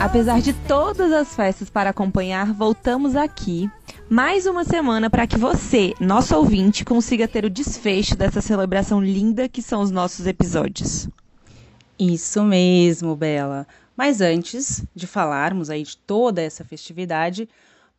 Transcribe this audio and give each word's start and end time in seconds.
Apesar 0.00 0.40
de 0.40 0.52
todas 0.52 1.12
as 1.12 1.34
festas 1.34 1.68
para 1.68 1.90
acompanhar, 1.90 2.52
voltamos 2.52 3.16
aqui 3.16 3.68
mais 4.08 4.46
uma 4.46 4.62
semana 4.62 5.10
para 5.10 5.26
que 5.26 5.36
você, 5.36 5.92
nosso 5.98 6.36
ouvinte, 6.36 6.84
consiga 6.84 7.26
ter 7.26 7.44
o 7.44 7.50
desfecho 7.50 8.14
dessa 8.14 8.40
celebração 8.40 9.02
linda 9.02 9.48
que 9.48 9.60
são 9.60 9.82
os 9.82 9.90
nossos 9.90 10.24
episódios. 10.24 11.08
Isso 11.98 12.44
mesmo, 12.44 13.16
Bela. 13.16 13.66
Mas 13.96 14.20
antes 14.20 14.84
de 14.94 15.04
falarmos 15.04 15.68
aí 15.68 15.82
de 15.82 15.96
toda 15.96 16.40
essa 16.40 16.64
festividade, 16.64 17.48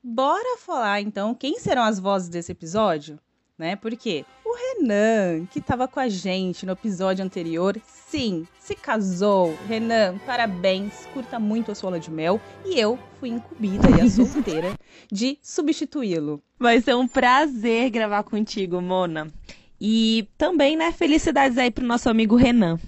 bora 0.02 0.58
falar 0.58 1.02
então 1.02 1.36
quem 1.36 1.60
serão 1.60 1.84
as 1.84 2.00
vozes 2.00 2.30
desse 2.30 2.54
episódio? 2.54 3.20
Né? 3.58 3.76
Porque 3.76 4.26
o 4.50 4.56
Renan, 4.56 5.46
que 5.46 5.60
estava 5.60 5.88
com 5.88 6.00
a 6.00 6.10
gente 6.10 6.66
no 6.66 6.72
episódio 6.72 7.24
anterior, 7.24 7.80
sim, 7.86 8.48
se 8.60 8.74
casou. 8.74 9.56
Renan, 9.68 10.18
parabéns, 10.26 11.06
curta 11.14 11.40
muito 11.40 11.72
a 11.72 11.76
sua 11.76 11.92
lua 11.92 12.00
de 12.00 12.10
mel. 12.10 12.42
E 12.66 12.80
eu 12.80 12.98
fui 13.20 13.30
incumbida 13.30 13.88
e 13.92 14.02
a 14.02 14.10
solteira 14.10 14.74
de 15.12 15.38
substituí-lo. 15.42 16.42
Vai 16.58 16.82
ser 16.82 16.96
um 16.96 17.08
prazer 17.08 17.92
gravar 17.92 18.24
contigo, 18.24 18.82
Mona. 18.82 19.32
E 19.80 20.28
também, 20.38 20.76
né, 20.76 20.92
felicidades 20.92 21.58
aí 21.58 21.70
pro 21.70 21.86
nosso 21.86 22.10
amigo 22.10 22.36
Renan. 22.36 22.80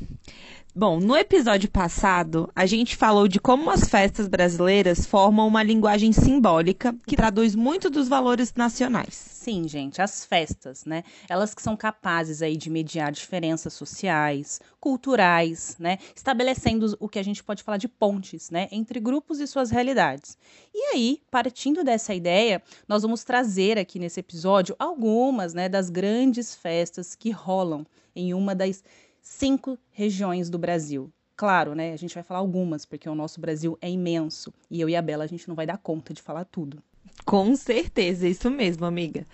Bom, 0.73 1.01
no 1.01 1.17
episódio 1.17 1.69
passado, 1.69 2.49
a 2.55 2.65
gente 2.65 2.95
falou 2.95 3.27
de 3.27 3.41
como 3.41 3.69
as 3.69 3.89
festas 3.89 4.29
brasileiras 4.29 5.05
formam 5.05 5.45
uma 5.45 5.61
linguagem 5.61 6.13
simbólica 6.13 6.95
que 7.05 7.17
traduz 7.17 7.53
muito 7.55 7.89
dos 7.89 8.07
valores 8.07 8.53
nacionais. 8.53 9.13
Sim, 9.13 9.67
gente, 9.67 10.01
as 10.01 10.23
festas, 10.23 10.85
né? 10.85 11.03
Elas 11.27 11.53
que 11.53 11.61
são 11.61 11.75
capazes 11.75 12.41
aí 12.41 12.55
de 12.55 12.69
mediar 12.69 13.11
diferenças 13.11 13.73
sociais, 13.73 14.61
culturais, 14.79 15.75
né? 15.77 15.97
Estabelecendo 16.15 16.95
o 17.01 17.09
que 17.09 17.19
a 17.19 17.23
gente 17.23 17.43
pode 17.43 17.63
falar 17.63 17.77
de 17.77 17.89
pontes, 17.89 18.49
né? 18.49 18.69
Entre 18.71 18.97
grupos 19.01 19.41
e 19.41 19.47
suas 19.47 19.71
realidades. 19.71 20.37
E 20.73 20.95
aí, 20.95 21.21
partindo 21.29 21.83
dessa 21.83 22.13
ideia, 22.13 22.63
nós 22.87 23.01
vamos 23.01 23.25
trazer 23.25 23.77
aqui 23.77 23.99
nesse 23.99 24.21
episódio 24.21 24.73
algumas, 24.79 25.53
né, 25.53 25.67
das 25.67 25.89
grandes 25.89 26.55
festas 26.55 27.13
que 27.13 27.29
rolam 27.29 27.85
em 28.15 28.33
uma 28.33 28.55
das 28.55 28.81
cinco 29.31 29.77
regiões 29.91 30.49
do 30.49 30.59
Brasil. 30.59 31.09
Claro, 31.35 31.73
né? 31.73 31.93
A 31.93 31.97
gente 31.97 32.13
vai 32.13 32.23
falar 32.23 32.39
algumas, 32.39 32.85
porque 32.85 33.09
o 33.09 33.15
nosso 33.15 33.39
Brasil 33.39 33.77
é 33.81 33.89
imenso. 33.89 34.53
E 34.69 34.79
eu 34.79 34.89
e 34.89 34.95
a 34.95 35.01
Bela, 35.01 35.23
a 35.23 35.27
gente 35.27 35.47
não 35.47 35.55
vai 35.55 35.65
dar 35.65 35.77
conta 35.77 36.13
de 36.13 36.21
falar 36.21 36.45
tudo. 36.45 36.83
Com 37.25 37.55
certeza, 37.55 38.27
isso 38.27 38.51
mesmo, 38.51 38.85
amiga. 38.85 39.25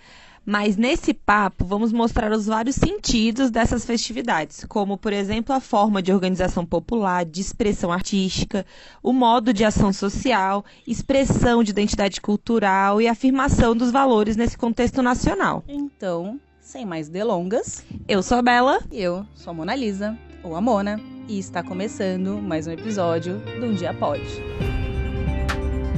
Mas 0.46 0.78
nesse 0.78 1.12
papo, 1.12 1.64
vamos 1.66 1.92
mostrar 1.92 2.32
os 2.32 2.46
vários 2.46 2.76
sentidos 2.76 3.50
dessas 3.50 3.84
festividades, 3.84 4.64
como, 4.64 4.96
por 4.96 5.12
exemplo, 5.12 5.54
a 5.54 5.60
forma 5.60 6.00
de 6.00 6.10
organização 6.10 6.64
popular, 6.64 7.26
de 7.26 7.42
expressão 7.42 7.92
artística, 7.92 8.64
o 9.02 9.12
modo 9.12 9.52
de 9.52 9.62
ação 9.62 9.92
social, 9.92 10.64
expressão 10.86 11.62
de 11.62 11.72
identidade 11.72 12.18
cultural 12.20 13.02
e 13.02 13.08
afirmação 13.08 13.76
dos 13.76 13.90
valores 13.90 14.36
nesse 14.36 14.56
contexto 14.56 15.02
nacional. 15.02 15.62
Então, 15.68 16.40
sem 16.68 16.84
mais 16.84 17.08
delongas, 17.08 17.82
eu 18.06 18.22
sou 18.22 18.36
a 18.36 18.42
Bela. 18.42 18.78
E 18.92 19.00
eu 19.00 19.24
sou 19.34 19.52
a 19.52 19.54
Mona 19.54 19.74
Lisa, 19.74 20.18
ou 20.44 20.54
a 20.54 20.60
Mona, 20.60 21.00
e 21.26 21.38
está 21.38 21.62
começando 21.62 22.42
mais 22.42 22.66
um 22.66 22.72
episódio 22.72 23.38
do 23.58 23.68
Um 23.68 23.74
Dia 23.74 23.94
Pode. 23.94 24.22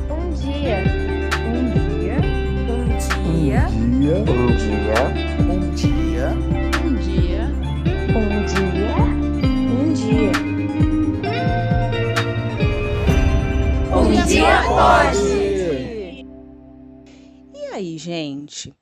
Um 0.08 0.32
dia. 0.32 0.84
Um 1.50 1.72
dia. 1.74 2.14
Um 2.70 2.86
dia. 3.40 3.66
Um 3.66 4.46
dia. 4.54 5.08
Um 5.42 5.74
dia. 5.74 6.30
Um 6.78 6.94
dia. 6.94 7.48
Um 8.14 8.44
dia. 8.46 9.10
Um 9.74 9.92
dia. 9.92 10.30
Um 13.92 14.24
dia 14.24 14.62
pode. 14.68 15.18
E 17.56 17.64
aí, 17.74 17.98
gente? 17.98 18.72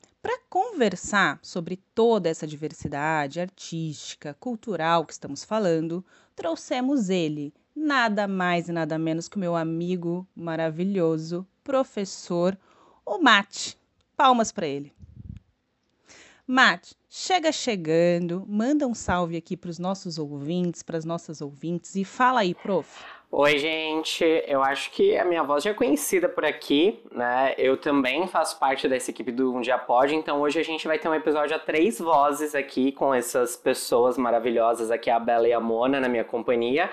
Conversar 0.79 1.41
sobre 1.43 1.77
toda 1.93 2.29
essa 2.29 2.47
diversidade 2.47 3.41
artística, 3.41 4.33
cultural 4.35 5.05
que 5.05 5.13
estamos 5.13 5.43
falando, 5.43 6.05
trouxemos 6.37 7.11
ele, 7.11 7.53
nada 7.75 8.29
mais 8.29 8.69
e 8.69 8.73
nada 8.73 8.97
menos 8.97 9.27
que 9.29 9.37
o 9.39 9.41
meu 9.41 9.57
amigo 9.57 10.25
maravilhoso, 10.37 11.45
professor, 11.65 12.57
o 13.05 13.19
Mate. 13.19 13.77
Palmas 14.17 14.53
para 14.53 14.69
ele. 14.69 14.93
Mate, 16.47 16.95
chega 17.09 17.51
chegando, 17.51 18.47
manda 18.47 18.87
um 18.87 18.95
salve 18.95 19.37
aqui 19.37 19.57
para 19.57 19.71
os 19.71 19.81
nossos 19.81 20.17
ouvintes, 20.17 20.85
para 20.85 20.97
as 20.97 21.05
nossas 21.05 21.41
ouvintes 21.41 21.97
e 21.97 22.05
fala 22.05 22.43
aí, 22.43 22.55
prof. 22.55 23.05
Oi, 23.31 23.59
gente. 23.59 24.25
Eu 24.47 24.63
acho 24.63 24.91
que 24.91 25.15
a 25.15 25.23
minha 25.23 25.43
voz 25.43 25.63
já 25.63 25.71
é 25.71 25.75
conhecida 25.75 26.31
por 26.31 26.47
aqui, 26.47 26.99
né? 27.13 27.55
Eu 27.59 27.77
também 27.77 28.27
faço 28.27 28.59
parte 28.59 28.89
dessa 28.89 29.11
equipe 29.11 29.31
do 29.31 29.55
Um 29.55 29.61
Dia 29.61 29.77
Pode, 29.77 30.15
então 30.15 30.41
hoje 30.41 30.59
a 30.59 30.63
gente 30.63 30.87
vai 30.89 30.99
ter 30.99 31.11
um 31.11 31.15
episódio 31.15 31.55
a 31.55 31.59
três 31.59 31.99
vozes 31.99 32.55
aqui 32.55 32.91
com 32.91 33.13
essas 33.13 33.55
pessoas 33.55 34.17
maravilhosas 34.17 34.91
aqui, 34.91 35.11
a 35.11 35.21
Bela 35.21 35.47
e 35.47 35.53
a 35.53 35.61
Mona, 35.61 36.01
na 36.01 36.09
minha 36.09 36.25
companhia 36.25 36.91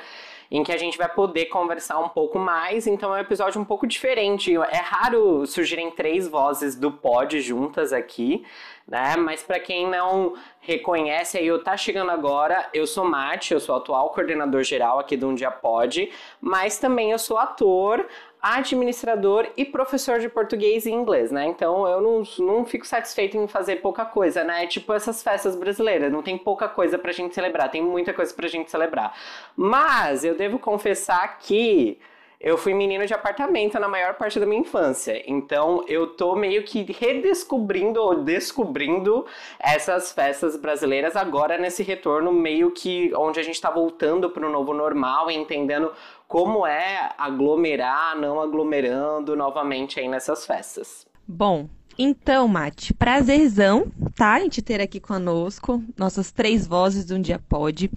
em 0.50 0.64
que 0.64 0.72
a 0.72 0.78
gente 0.78 0.98
vai 0.98 1.10
poder 1.10 1.46
conversar 1.46 2.00
um 2.00 2.10
pouco 2.10 2.40
mais. 2.40 2.88
Então 2.88 3.14
é 3.14 3.18
um 3.18 3.22
episódio 3.22 3.60
um 3.60 3.66
pouco 3.66 3.88
diferente. 3.88 4.56
É 4.56 4.78
raro 4.78 5.46
surgirem 5.46 5.92
três 5.92 6.28
vozes 6.28 6.76
do 6.76 6.92
pod 6.92 7.40
juntas 7.42 7.92
aqui, 7.94 8.46
né? 8.88 9.16
Mas 9.16 9.44
para 9.44 9.60
quem 9.60 9.90
não 9.90 10.34
reconhece 10.60 11.38
aí, 11.38 11.48
eu 11.48 11.64
tá 11.64 11.78
chegando 11.78 12.12
agora, 12.12 12.68
eu 12.74 12.88
sou 12.88 13.06
Mate, 13.06 13.54
eu 13.54 13.60
sou 13.60 13.76
atual 13.76 14.10
coordenador 14.10 14.64
geral 14.64 15.00
aqui 15.00 15.16
do 15.16 15.28
Um 15.28 15.36
Dia 15.36 15.52
Pod, 15.52 16.12
mas 16.42 16.80
também 16.80 17.12
eu 17.12 17.20
sou 17.20 17.38
ator, 17.38 18.06
administrador 18.54 19.48
e 19.58 19.66
professor 19.66 20.20
de 20.20 20.30
português 20.30 20.86
e 20.86 20.92
inglês, 20.92 21.32
né? 21.32 21.48
Então 21.48 21.88
eu 21.88 22.00
não, 22.00 22.24
não 22.46 22.66
fico 22.66 22.86
satisfeito 22.86 23.36
em 23.36 23.48
fazer 23.48 23.78
pouca 23.78 24.06
coisa, 24.06 24.44
né? 24.44 24.68
Tipo 24.68 24.94
essas 24.94 25.24
festas 25.24 25.56
brasileiras, 25.56 26.12
não 26.12 26.22
tem 26.22 26.38
pouca 26.38 26.70
coisa 26.70 27.00
pra 27.00 27.12
gente 27.12 27.34
celebrar, 27.34 27.72
tem 27.72 27.82
muita 27.82 28.14
coisa 28.14 28.32
pra 28.34 28.48
gente 28.48 28.70
celebrar. 28.70 29.18
Mas 29.56 30.24
eu 30.24 30.36
devo 30.36 30.60
confessar 30.60 31.40
que 31.40 31.98
eu 32.46 32.60
fui 32.60 32.76
menino 32.76 33.08
de 33.08 33.14
apartamento 33.14 33.80
na 33.80 33.90
maior 33.90 34.14
parte 34.14 34.40
da 34.40 34.46
minha 34.46 34.62
infância. 34.62 35.20
Então 35.26 35.84
eu 35.88 36.06
tô 36.06 36.36
meio 36.36 36.64
que 36.64 36.84
redescobrindo 36.84 38.00
ou 38.00 38.24
descobrindo 38.24 39.26
essas 39.60 40.12
festas 40.12 40.56
brasileiras 40.56 41.16
agora 41.16 41.58
nesse 41.58 41.82
retorno 41.82 42.32
meio 42.32 42.70
que 42.70 43.12
onde 43.16 43.40
a 43.40 43.44
gente 43.44 43.60
tá 43.60 43.72
voltando 43.72 44.30
pro 44.30 44.48
novo 44.48 44.76
normal 44.76 45.32
e 45.32 45.36
entendendo 45.36 45.92
como 46.28 46.68
é 46.68 47.10
aglomerar, 47.18 48.16
não 48.16 48.40
aglomerando 48.40 49.36
novamente 49.36 50.00
aí 50.00 50.08
nessas 50.08 50.46
festas. 50.46 51.08
Bom, 51.28 51.68
então, 51.98 52.48
Mate, 52.48 52.94
prazerzão, 52.94 53.92
tá? 54.16 54.34
A 54.34 54.40
gente 54.40 54.62
ter 54.62 54.82
aqui 54.82 55.00
conosco 55.00 55.82
nossas 55.98 56.32
três 56.32 56.68
vozes 56.68 57.06
do 57.06 57.16
Um 57.16 57.22
Dia 57.22 57.40
Pode. 57.40 57.90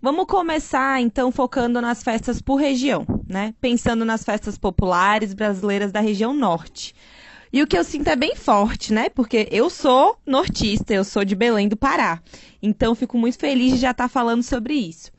Vamos 0.00 0.26
começar, 0.26 1.00
então, 1.00 1.32
focando 1.32 1.80
nas 1.80 2.02
festas 2.02 2.40
por 2.40 2.56
região, 2.56 3.06
né? 3.26 3.54
Pensando 3.60 4.04
nas 4.04 4.22
festas 4.24 4.58
populares 4.58 5.32
brasileiras 5.32 5.90
da 5.90 6.00
região 6.00 6.34
norte. 6.34 6.94
E 7.52 7.62
o 7.62 7.66
que 7.66 7.78
eu 7.78 7.84
sinto 7.84 8.08
é 8.08 8.16
bem 8.16 8.36
forte, 8.36 8.92
né? 8.92 9.08
Porque 9.08 9.48
eu 9.50 9.70
sou 9.70 10.18
nortista, 10.26 10.92
eu 10.92 11.04
sou 11.04 11.24
de 11.24 11.34
Belém 11.34 11.68
do 11.68 11.76
Pará. 11.76 12.20
Então, 12.62 12.94
fico 12.94 13.16
muito 13.16 13.38
feliz 13.38 13.72
de 13.72 13.78
já 13.78 13.92
estar 13.92 14.08
falando 14.08 14.42
sobre 14.42 14.74
isso. 14.74 15.10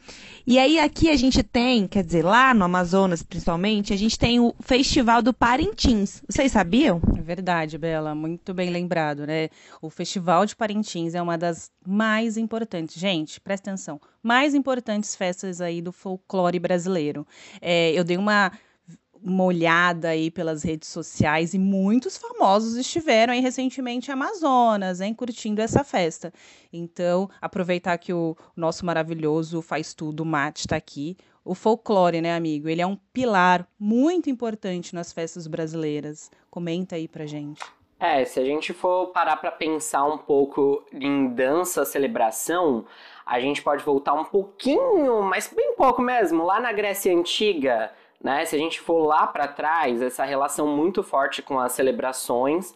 E 0.50 0.58
aí 0.58 0.80
aqui 0.80 1.10
a 1.10 1.16
gente 1.18 1.44
tem, 1.44 1.86
quer 1.86 2.02
dizer, 2.06 2.24
lá 2.24 2.54
no 2.54 2.64
Amazonas 2.64 3.22
principalmente, 3.22 3.92
a 3.92 3.98
gente 3.98 4.18
tem 4.18 4.40
o 4.40 4.56
Festival 4.62 5.22
do 5.22 5.34
Parintins. 5.34 6.24
Vocês 6.26 6.54
sabiam? 6.54 7.02
É 7.18 7.22
verdade, 7.22 7.78
Bela, 7.78 8.16
muito 8.16 8.54
bem 8.54 8.70
lembrado, 8.70 9.28
né? 9.28 9.50
O 9.82 9.90
Festival 9.90 10.46
de 10.46 10.56
Parintins 10.56 11.16
é 11.16 11.22
uma 11.22 11.38
das 11.38 11.70
mais 11.86 12.38
importantes. 12.38 12.98
Gente, 12.98 13.42
presta 13.42 13.72
atenção, 13.72 14.00
mais 14.24 14.56
importantes 14.56 15.18
festas 15.18 15.60
aí 15.60 15.82
do 15.82 15.92
folclore 15.92 16.60
brasileiro. 16.60 17.28
É, 17.60 17.92
eu 17.92 18.06
dei 18.06 18.16
uma 18.16 18.54
uma 19.24 19.44
olhada 19.44 20.10
aí 20.10 20.30
pelas 20.32 20.64
redes 20.64 20.90
sociais 20.90 21.54
e 21.54 21.60
muitos 21.60 22.18
famosos 22.18 22.76
estiveram 22.76 23.34
aí 23.34 23.40
recentemente 23.40 24.10
em 24.10 24.14
Amazonas, 24.14 25.02
hein, 25.02 25.14
curtindo 25.14 25.62
essa 25.62 25.84
festa. 25.84 26.34
Então, 26.72 27.30
aproveitar 27.42 27.98
que 27.98 28.14
o 28.14 28.36
nosso 28.56 28.86
maravilhoso 28.86 29.62
faz 29.62 29.94
tudo, 29.94 30.26
Mate 30.26 30.62
está 30.62 30.76
aqui. 30.76 31.18
O 31.44 31.56
folclore, 31.56 32.22
né, 32.22 32.36
amigo? 32.36 32.68
Ele 32.68 32.82
é 32.82 32.88
um 32.88 32.98
pilar 33.14 33.68
muito 33.80 34.30
importante 34.30 34.94
nas 34.94 35.14
festas 35.14 35.48
brasileiras. 35.48 36.30
Comenta 36.50 36.96
aí 36.96 37.08
pra 37.08 37.26
gente. 37.26 37.62
É, 38.00 38.24
se 38.26 38.40
a 38.40 38.46
gente 38.46 38.74
for 38.74 39.08
parar 39.08 39.38
para 39.38 39.52
pensar 39.52 40.04
um 40.04 40.20
pouco 40.20 40.86
em 40.94 41.30
dança, 41.30 41.84
celebração, 41.84 42.86
a 43.26 43.40
gente 43.40 43.62
pode 43.64 43.84
voltar 43.84 44.14
um 44.14 44.24
pouquinho, 44.24 45.24
mas 45.24 45.52
bem 45.54 45.74
pouco 45.76 46.02
mesmo, 46.02 46.44
lá 46.44 46.60
na 46.60 46.72
Grécia 46.72 47.12
Antiga, 47.12 47.92
né? 48.22 48.46
Se 48.46 48.56
a 48.56 48.60
gente 48.60 48.80
for 48.80 49.06
lá 49.06 49.28
para 49.28 49.48
trás, 49.48 50.02
essa 50.02 50.24
relação 50.24 50.68
muito 50.68 51.04
forte 51.04 51.42
com 51.42 51.60
as 51.60 51.74
celebrações 51.74 52.74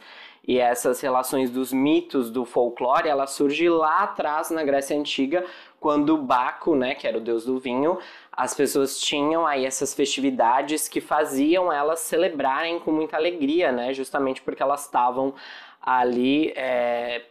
e 0.48 0.58
essas 0.58 1.00
relações 1.02 1.52
dos 1.52 1.72
mitos 1.72 2.32
do 2.32 2.46
folclore, 2.46 3.08
ela 3.08 3.28
surge 3.28 3.70
lá 3.70 4.00
atrás 4.00 4.50
na 4.50 4.64
Grécia 4.64 4.98
Antiga, 4.98 5.46
quando 5.80 6.18
Baco, 6.18 6.76
né, 6.76 6.96
que 6.96 7.08
era 7.08 7.18
o 7.18 7.22
deus 7.22 7.46
do 7.46 7.60
vinho, 7.60 8.00
as 8.32 8.54
pessoas 8.54 9.00
tinham 9.00 9.46
aí 9.46 9.66
essas 9.66 9.94
festividades 9.94 10.88
que 10.88 11.00
faziam 11.00 11.72
elas 11.72 12.00
celebrarem 12.00 12.80
com 12.80 12.92
muita 12.92 13.18
alegria, 13.18 13.72
né, 13.72 13.94
justamente 13.94 14.42
porque 14.42 14.64
elas 14.64 14.86
estavam 14.86 15.34
ali 15.82 16.54
é, 16.56 17.24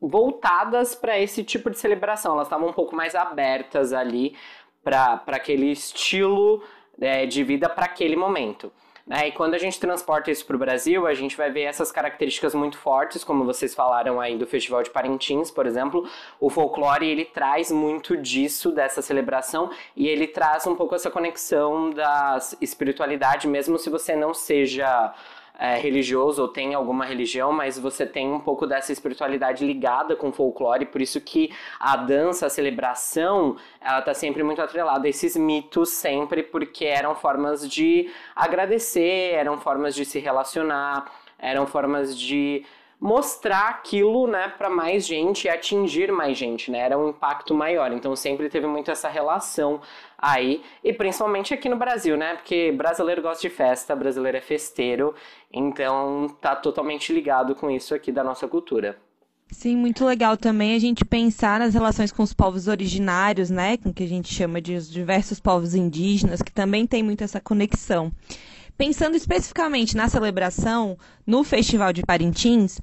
voltadas 0.00 0.94
para 0.94 1.18
esse 1.18 1.42
tipo 1.42 1.70
de 1.70 1.78
celebração, 1.78 2.34
elas 2.34 2.46
estavam 2.46 2.68
um 2.68 2.72
pouco 2.72 2.94
mais 2.94 3.14
abertas 3.14 3.92
ali 3.92 4.36
para 4.82 5.22
aquele 5.28 5.72
estilo 5.72 6.62
é, 7.00 7.26
de 7.26 7.42
vida 7.42 7.68
para 7.68 7.86
aquele 7.86 8.16
momento. 8.16 8.72
Né? 9.06 9.28
E 9.28 9.32
quando 9.32 9.54
a 9.54 9.58
gente 9.58 9.78
transporta 9.78 10.30
isso 10.30 10.46
para 10.46 10.56
o 10.56 10.58
Brasil, 10.58 11.06
a 11.06 11.12
gente 11.12 11.36
vai 11.36 11.50
ver 11.50 11.62
essas 11.62 11.92
características 11.92 12.54
muito 12.54 12.78
fortes, 12.78 13.22
como 13.22 13.44
vocês 13.44 13.74
falaram 13.74 14.20
aí 14.20 14.36
do 14.38 14.46
Festival 14.46 14.82
de 14.82 14.90
Parintins, 14.90 15.50
por 15.50 15.66
exemplo. 15.66 16.08
O 16.40 16.48
folclore, 16.48 17.06
ele 17.06 17.24
traz 17.24 17.70
muito 17.70 18.16
disso, 18.16 18.72
dessa 18.72 19.02
celebração, 19.02 19.70
e 19.94 20.08
ele 20.08 20.26
traz 20.26 20.66
um 20.66 20.74
pouco 20.74 20.94
essa 20.94 21.10
conexão 21.10 21.90
da 21.90 22.38
espiritualidade, 22.60 23.46
mesmo 23.46 23.78
se 23.78 23.90
você 23.90 24.16
não 24.16 24.32
seja 24.32 25.12
é, 25.58 25.76
religioso 25.76 26.42
ou 26.42 26.48
tem 26.48 26.74
alguma 26.74 27.04
religião, 27.04 27.52
mas 27.52 27.78
você 27.78 28.04
tem 28.04 28.32
um 28.32 28.40
pouco 28.40 28.66
dessa 28.66 28.92
espiritualidade 28.92 29.64
ligada 29.64 30.16
com 30.16 30.28
o 30.28 30.32
folclore, 30.32 30.86
por 30.86 31.00
isso 31.00 31.20
que 31.20 31.52
a 31.78 31.96
dança, 31.96 32.46
a 32.46 32.50
celebração, 32.50 33.56
ela 33.80 34.02
tá 34.02 34.12
sempre 34.12 34.42
muito 34.42 34.60
atrelada 34.60 35.06
a 35.06 35.10
esses 35.10 35.36
mitos 35.36 35.90
sempre, 35.90 36.42
porque 36.42 36.84
eram 36.84 37.14
formas 37.14 37.68
de 37.68 38.10
agradecer, 38.34 39.34
eram 39.34 39.58
formas 39.58 39.94
de 39.94 40.04
se 40.04 40.18
relacionar, 40.18 41.10
eram 41.38 41.66
formas 41.66 42.18
de 42.18 42.64
mostrar 43.00 43.68
aquilo, 43.68 44.26
né, 44.26 44.52
para 44.56 44.70
mais 44.70 45.06
gente 45.06 45.44
e 45.44 45.48
atingir 45.50 46.10
mais 46.10 46.38
gente, 46.38 46.70
né? 46.70 46.78
Era 46.78 46.96
um 46.98 47.10
impacto 47.10 47.52
maior. 47.54 47.92
Então 47.92 48.16
sempre 48.16 48.48
teve 48.48 48.66
muito 48.66 48.90
essa 48.90 49.08
relação 49.08 49.82
aí, 50.24 50.62
e 50.82 50.92
principalmente 50.92 51.52
aqui 51.52 51.68
no 51.68 51.76
Brasil, 51.76 52.16
né? 52.16 52.36
Porque 52.36 52.72
brasileiro 52.72 53.20
gosta 53.20 53.42
de 53.42 53.54
festa, 53.54 53.94
brasileiro 53.94 54.38
é 54.38 54.40
festeiro, 54.40 55.14
então 55.52 56.34
tá 56.40 56.56
totalmente 56.56 57.12
ligado 57.12 57.54
com 57.54 57.70
isso 57.70 57.94
aqui 57.94 58.10
da 58.10 58.24
nossa 58.24 58.48
cultura. 58.48 58.96
Sim, 59.50 59.76
muito 59.76 60.04
legal 60.04 60.36
também 60.36 60.74
a 60.74 60.78
gente 60.78 61.04
pensar 61.04 61.60
nas 61.60 61.74
relações 61.74 62.10
com 62.10 62.22
os 62.22 62.32
povos 62.32 62.66
originários, 62.66 63.50
né? 63.50 63.76
Com 63.76 63.92
que 63.92 64.02
a 64.02 64.08
gente 64.08 64.32
chama 64.32 64.60
de 64.60 64.74
os 64.74 64.90
diversos 64.90 65.38
povos 65.38 65.74
indígenas, 65.74 66.40
que 66.40 66.50
também 66.50 66.86
tem 66.86 67.02
muito 67.02 67.22
essa 67.22 67.40
conexão. 67.40 68.10
Pensando 68.76 69.16
especificamente 69.16 69.96
na 69.96 70.08
celebração 70.08 70.98
no 71.24 71.44
Festival 71.44 71.92
de 71.92 72.02
Parintins, 72.02 72.80